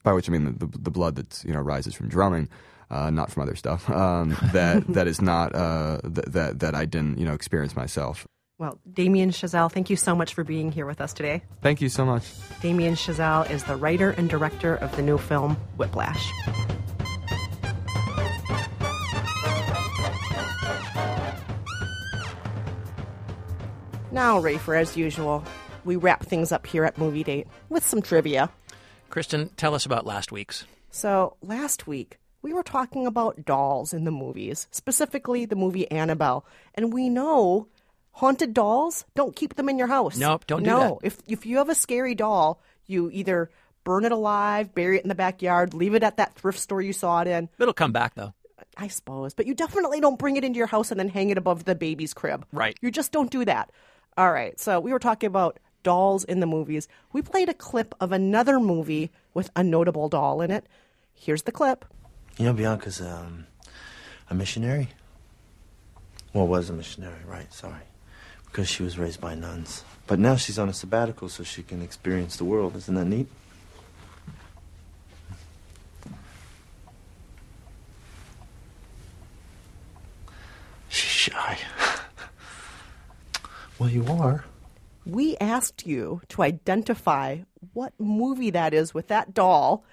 by 0.03 0.13
which 0.13 0.29
I 0.29 0.33
mean 0.33 0.45
the, 0.45 0.67
the, 0.67 0.79
the 0.79 0.91
blood 0.91 1.15
that's 1.15 1.45
you 1.45 1.53
know 1.53 1.61
rises 1.61 1.95
from 1.95 2.09
drumming 2.09 2.49
uh, 2.91 3.11
not 3.11 3.31
from 3.31 3.43
other 3.43 3.57
stuff. 3.57 3.89
Um, 3.91 4.37
that 4.53 4.87
that 4.89 5.07
is 5.07 5.21
not 5.21 5.55
uh, 5.55 6.01
th- 6.03 6.27
that 6.29 6.61
that 6.61 6.75
I 6.75 6.85
didn't 6.85 7.19
you 7.19 7.27
know 7.27 7.35
experience 7.35 7.77
myself. 7.77 8.27
Well, 8.57 8.79
Damien 8.91 9.31
Chazelle, 9.31 9.71
thank 9.71 9.91
you 9.91 9.97
so 9.97 10.15
much 10.15 10.33
for 10.33 10.45
being 10.45 10.71
here 10.71 10.87
with 10.87 11.01
us 11.01 11.13
today. 11.13 11.43
Thank 11.61 11.81
you 11.81 11.89
so 11.89 12.05
much. 12.05 12.25
Damien 12.63 12.95
Chazelle 12.95 13.51
is 13.51 13.65
the 13.65 13.75
writer 13.75 14.11
and 14.11 14.31
director 14.31 14.77
of 14.77 14.95
the 14.95 15.03
new 15.03 15.19
film 15.19 15.57
Whiplash. 15.77 16.31
Now, 24.15 24.41
Rafer, 24.41 24.81
as 24.81 24.97
usual, 24.97 25.43
we 25.85 25.97
wrap 25.97 26.25
things 26.25 26.53
up 26.53 26.69
here 26.69 26.85
at 26.85 26.97
Movie 26.97 27.25
Date 27.25 27.49
with 27.69 27.85
some 27.85 28.01
trivia. 28.01 28.49
Kristen, 29.11 29.49
tell 29.57 29.75
us 29.75 29.87
about 29.87 30.07
last 30.07 30.31
week's. 30.31 30.67
So, 30.93 31.37
last 31.43 31.89
week, 31.89 32.19
we 32.41 32.53
were 32.53 32.63
talking 32.63 33.09
about 33.09 33.45
dolls 33.45 33.93
in 33.93 34.05
the 34.05 34.13
movies, 34.13 34.69
specifically 34.71 35.47
the 35.47 35.57
movie 35.57 35.91
Annabelle. 35.91 36.47
And 36.75 36.93
we 36.93 37.09
know 37.09 37.67
haunted 38.13 38.55
dolls, 38.55 39.05
don't 39.17 39.35
keep 39.35 39.57
them 39.57 39.69
in 39.69 39.79
your 39.79 39.89
house. 39.89 40.17
Nope, 40.17 40.47
don't 40.47 40.63
do 40.63 40.71
no. 40.71 41.01
If, 41.03 41.19
if 41.27 41.45
you 41.45 41.59
have 41.59 41.69
a 41.69 41.75
scary 41.75 42.15
doll, 42.15 42.63
you 42.87 43.11
either 43.13 43.51
burn 43.83 44.05
it 44.05 44.13
alive, 44.13 44.77
bury 44.77 44.99
it 44.99 45.03
in 45.03 45.09
the 45.09 45.17
backyard, 45.17 45.75
leave 45.75 45.97
it 45.97 46.05
at 46.05 46.19
that 46.19 46.37
thrift 46.37 46.61
store 46.61 46.81
you 46.81 46.93
saw 46.93 47.21
it 47.23 47.27
in. 47.27 47.49
It'll 47.59 47.75
come 47.75 47.91
back 47.91 48.15
though. 48.15 48.33
I 48.77 48.87
suppose. 48.87 49.35
But 49.35 49.47
you 49.47 49.55
definitely 49.55 50.01
don't 50.01 50.21
bring 50.21 50.37
it 50.37 50.45
into 50.45 50.59
your 50.59 50.69
house 50.69 50.93
and 50.93 51.01
then 51.01 51.09
hang 51.09 51.31
it 51.31 51.39
above 51.39 51.65
the 51.65 51.75
baby's 51.75 52.15
crib. 52.15 52.47
Right. 52.53 52.77
You 52.81 52.93
just 52.93 53.11
don't 53.11 53.31
do 53.31 53.45
that. 53.45 53.71
All 54.17 54.33
right. 54.33 54.59
So 54.61 54.79
we 54.81 54.93
were 54.93 54.99
talking 54.99 55.27
about 55.27 55.59
dolls 55.83 56.25
in 56.25 56.41
the 56.41 56.47
movies. 56.47 56.89
We 57.13 57.23
played 57.23 57.49
a 57.49 57.55
clip 57.55 57.95
of 58.01 58.13
another 58.13 58.61
movie 58.61 59.11
with 59.35 59.51
a 59.57 59.65
notable 59.65 60.09
doll 60.09 60.41
in 60.41 60.51
it. 60.51 60.67
Here's 61.15 61.43
the 61.43 61.53
clip. 61.53 61.85
You 62.39 62.47
know, 62.47 62.53
Bianca's 62.53 63.01
um, 63.01 63.47
a 64.31 64.35
missionary. 64.35 64.89
Well, 66.33 66.47
was 66.47 66.71
a 66.71 66.73
missionary, 66.73 67.21
right? 67.27 67.53
Sorry. 67.53 67.83
Because 68.47 68.69
she 68.69 68.83
was 68.83 68.99
raised 68.99 69.21
by 69.21 69.35
nuns. 69.35 69.85
But 70.07 70.19
now 70.19 70.37
she's 70.37 70.59
on 70.59 70.69
a 70.69 70.73
sabbatical 70.73 71.29
so 71.29 71.43
she 71.43 71.63
can 71.63 71.83
experience 71.83 72.37
the 72.37 72.45
world. 72.45 72.77
Isn't 72.77 72.95
that 72.95 73.07
neat? 73.07 73.27
She's 80.89 81.11
shy. 81.11 81.59
Well, 83.85 83.93
you 83.93 84.07
are. 84.07 84.47
We 85.05 85.37
asked 85.37 85.87
you 85.87 86.23
to 86.31 86.43
identify 86.43 87.41
what 87.75 87.93
movie 87.99 88.49
that 88.49 88.73
is 88.73 88.95
with 88.95 89.09
that 89.09 89.35
doll, 89.35 89.85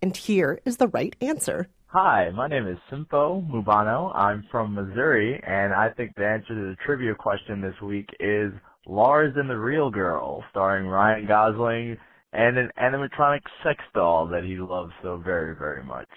and 0.00 0.16
here 0.16 0.60
is 0.64 0.76
the 0.76 0.86
right 0.86 1.16
answer. 1.20 1.68
Hi, 1.86 2.30
my 2.30 2.46
name 2.46 2.68
is 2.68 2.78
Simpo 2.88 3.44
Mubano. 3.50 4.14
I'm 4.14 4.44
from 4.52 4.74
Missouri, 4.74 5.42
and 5.44 5.74
I 5.74 5.90
think 5.90 6.14
the 6.14 6.24
answer 6.24 6.54
to 6.54 6.54
the 6.54 6.76
trivia 6.86 7.16
question 7.16 7.60
this 7.60 7.74
week 7.82 8.08
is 8.20 8.52
Lars 8.86 9.32
and 9.34 9.50
the 9.50 9.58
Real 9.58 9.90
Girl, 9.90 10.44
starring 10.50 10.86
Ryan 10.86 11.26
Gosling 11.26 11.96
and 12.32 12.56
an 12.56 12.70
animatronic 12.80 13.40
sex 13.64 13.82
doll 13.96 14.28
that 14.28 14.44
he 14.44 14.58
loves 14.58 14.92
so 15.02 15.16
very, 15.16 15.56
very 15.56 15.82
much. 15.82 16.08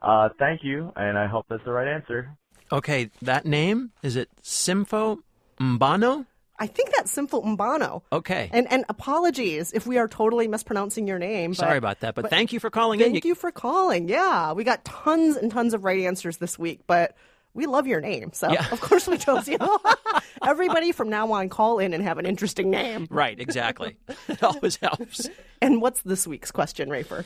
Uh, 0.00 0.30
thank 0.38 0.64
you, 0.64 0.90
and 0.96 1.18
I 1.18 1.26
hope 1.26 1.44
that's 1.50 1.64
the 1.66 1.72
right 1.72 1.88
answer. 1.88 2.30
Okay, 2.72 3.10
that 3.20 3.44
name 3.44 3.92
is 4.02 4.16
it 4.16 4.30
Simfo 4.42 5.18
Mbano? 5.60 6.24
I 6.58 6.66
think 6.66 6.90
that's 6.96 7.10
Simple 7.10 7.42
Mbano. 7.42 8.02
Okay. 8.12 8.48
And 8.52 8.70
and 8.72 8.84
apologies 8.88 9.72
if 9.72 9.86
we 9.86 9.98
are 9.98 10.08
totally 10.08 10.48
mispronouncing 10.48 11.06
your 11.06 11.18
name. 11.18 11.50
but- 11.50 11.58
Sorry 11.58 11.78
about 11.78 12.00
that, 12.00 12.14
but 12.14 12.30
thank 12.30 12.52
you 12.52 12.60
for 12.60 12.70
calling 12.70 13.00
in. 13.00 13.12
Thank 13.12 13.24
you 13.24 13.34
for 13.34 13.50
calling. 13.50 14.08
Yeah, 14.08 14.52
we 14.52 14.64
got 14.64 14.84
tons 14.84 15.36
and 15.36 15.50
tons 15.50 15.74
of 15.74 15.84
right 15.84 16.00
answers 16.04 16.38
this 16.38 16.58
week, 16.58 16.80
but 16.86 17.14
we 17.54 17.66
love 17.66 17.86
your 17.86 18.00
name, 18.00 18.32
so 18.34 18.50
Yeah. 18.52 18.66
of 18.70 18.80
course 18.80 19.06
we 19.06 19.16
chose 19.18 19.48
you. 19.48 19.58
Everybody 20.46 20.92
from 20.92 21.08
now 21.08 21.32
on 21.32 21.48
call 21.48 21.78
in 21.78 21.94
and 21.94 22.02
have 22.02 22.18
an 22.18 22.26
interesting 22.26 22.70
name. 22.70 23.06
Right, 23.10 23.38
exactly. 23.40 23.96
it 24.28 24.42
always 24.42 24.76
helps. 24.76 25.28
And 25.62 25.80
what's 25.80 26.02
this 26.02 26.26
week's 26.26 26.50
question, 26.50 26.88
Rafer? 26.90 27.24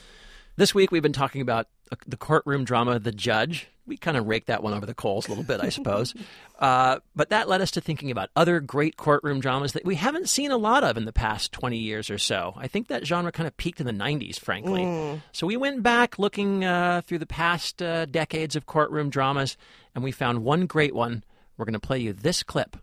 This 0.56 0.74
week 0.74 0.90
we've 0.92 1.02
been 1.02 1.12
talking 1.12 1.40
about 1.40 1.66
the 2.06 2.16
courtroom 2.16 2.64
drama, 2.64 2.98
The 2.98 3.12
Judge. 3.12 3.68
We 3.86 3.96
kind 3.96 4.16
of 4.16 4.26
raked 4.26 4.46
that 4.46 4.62
one 4.62 4.72
over 4.72 4.86
the 4.86 4.94
coals 4.94 5.26
a 5.26 5.30
little 5.30 5.42
bit, 5.42 5.60
I 5.60 5.68
suppose. 5.68 6.14
uh, 6.60 7.00
but 7.16 7.30
that 7.30 7.48
led 7.48 7.60
us 7.60 7.72
to 7.72 7.80
thinking 7.80 8.10
about 8.10 8.30
other 8.36 8.60
great 8.60 8.96
courtroom 8.96 9.40
dramas 9.40 9.72
that 9.72 9.84
we 9.84 9.96
haven't 9.96 10.28
seen 10.28 10.52
a 10.52 10.56
lot 10.56 10.84
of 10.84 10.96
in 10.96 11.06
the 11.06 11.12
past 11.12 11.50
20 11.52 11.76
years 11.76 12.08
or 12.08 12.18
so. 12.18 12.54
I 12.56 12.68
think 12.68 12.86
that 12.88 13.04
genre 13.04 13.32
kind 13.32 13.48
of 13.48 13.56
peaked 13.56 13.80
in 13.80 13.86
the 13.86 13.92
90s, 13.92 14.38
frankly. 14.38 14.82
Mm. 14.82 15.22
So 15.32 15.46
we 15.46 15.56
went 15.56 15.82
back 15.82 16.18
looking 16.18 16.64
uh, 16.64 17.02
through 17.04 17.18
the 17.18 17.26
past 17.26 17.82
uh, 17.82 18.06
decades 18.06 18.54
of 18.54 18.66
courtroom 18.66 19.10
dramas, 19.10 19.56
and 19.94 20.04
we 20.04 20.12
found 20.12 20.44
one 20.44 20.66
great 20.66 20.94
one. 20.94 21.24
We're 21.56 21.64
going 21.64 21.72
to 21.74 21.80
play 21.80 21.98
you 21.98 22.12
this 22.12 22.42
clip. 22.42 22.76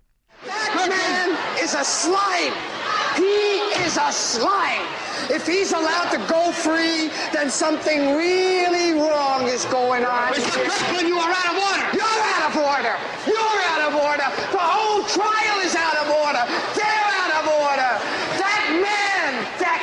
That 0.45 0.89
man 0.89 1.63
is 1.63 1.73
a 1.73 1.83
slime. 1.83 2.53
He 3.15 3.85
is 3.85 3.97
a 3.97 4.11
slime. 4.11 4.96
If 5.29 5.45
he's 5.45 5.71
allowed 5.71 6.09
to 6.11 6.19
go 6.31 6.51
free, 6.51 7.09
then 7.33 7.49
something 7.49 8.15
really 8.15 8.93
wrong 8.93 9.47
is 9.47 9.65
going 9.65 10.05
on. 10.05 10.33
Mr. 10.33 10.63
Kirkland, 10.63 11.07
you 11.07 11.17
are 11.17 11.31
out 11.31 11.47
of 11.51 11.57
order. 11.57 11.85
You're 11.97 12.21
out 12.33 12.43
of 12.49 12.55
order. 12.57 12.95
You're 13.27 13.59
out 13.71 13.81
of 13.87 13.93
order. 13.95 14.27
The 14.51 14.63
whole 14.63 15.03
trial 15.09 15.57
is 15.65 15.75
out 15.75 15.97
of 15.97 16.07
order. 16.09 16.43
They're 16.75 17.09
out 17.21 17.31
of 17.39 17.45
order. 17.47 17.91
That 18.39 18.63
man, 18.81 19.31
that 19.59 19.81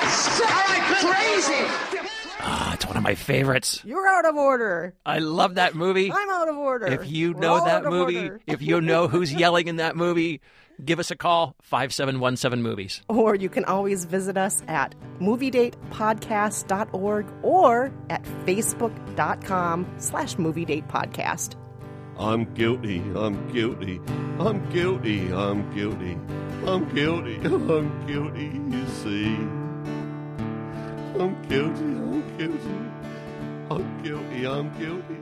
crazy. 1.04 2.00
Ah, 2.40 2.74
it's 2.74 2.86
one 2.86 2.96
of 2.96 3.02
my 3.02 3.14
favorites. 3.14 3.80
You're 3.84 4.06
out 4.06 4.26
of 4.26 4.36
order. 4.36 4.94
I 5.04 5.18
love 5.18 5.56
that 5.56 5.74
movie. 5.74 6.12
I'm 6.12 6.30
out 6.30 6.48
of 6.48 6.56
order. 6.56 6.86
If 6.86 7.10
you 7.10 7.32
We're 7.32 7.40
know 7.40 7.64
that 7.64 7.84
movie, 7.84 8.30
if 8.46 8.62
you 8.62 8.80
know 8.80 9.08
who's 9.08 9.32
yelling 9.32 9.68
in 9.68 9.76
that 9.76 9.96
movie, 9.96 10.40
give 10.82 10.98
us 10.98 11.10
a 11.10 11.16
call 11.16 11.54
5717 11.62 12.62
movies. 12.62 13.02
Or 13.08 13.34
you 13.34 13.48
can 13.48 13.64
always 13.64 14.04
visit 14.04 14.36
us 14.36 14.62
at 14.68 14.94
moviedatepodcast.org 15.20 17.26
or 17.42 17.92
at 18.10 18.22
facebook.com 18.46 19.86
slash 19.98 20.36
moviedatepodcast. 20.36 21.54
I'm 22.16 22.44
guilty. 22.54 23.00
I'm 23.16 23.52
guilty. 23.52 24.00
I'm 24.38 24.70
guilty. 24.70 25.32
I'm 25.32 25.68
guilty. 25.74 26.16
I'm 26.64 26.88
guilty. 26.94 27.36
I'm 27.44 28.06
guilty. 28.06 28.76
You 28.76 28.86
see. 28.86 29.34
I'm 31.20 31.34
guilty. 31.48 31.84
I'm 31.84 32.36
guilty. 32.38 32.78
I'm 33.70 34.02
guilty. 34.02 34.46
I'm 34.46 34.70
guilty. 34.78 35.13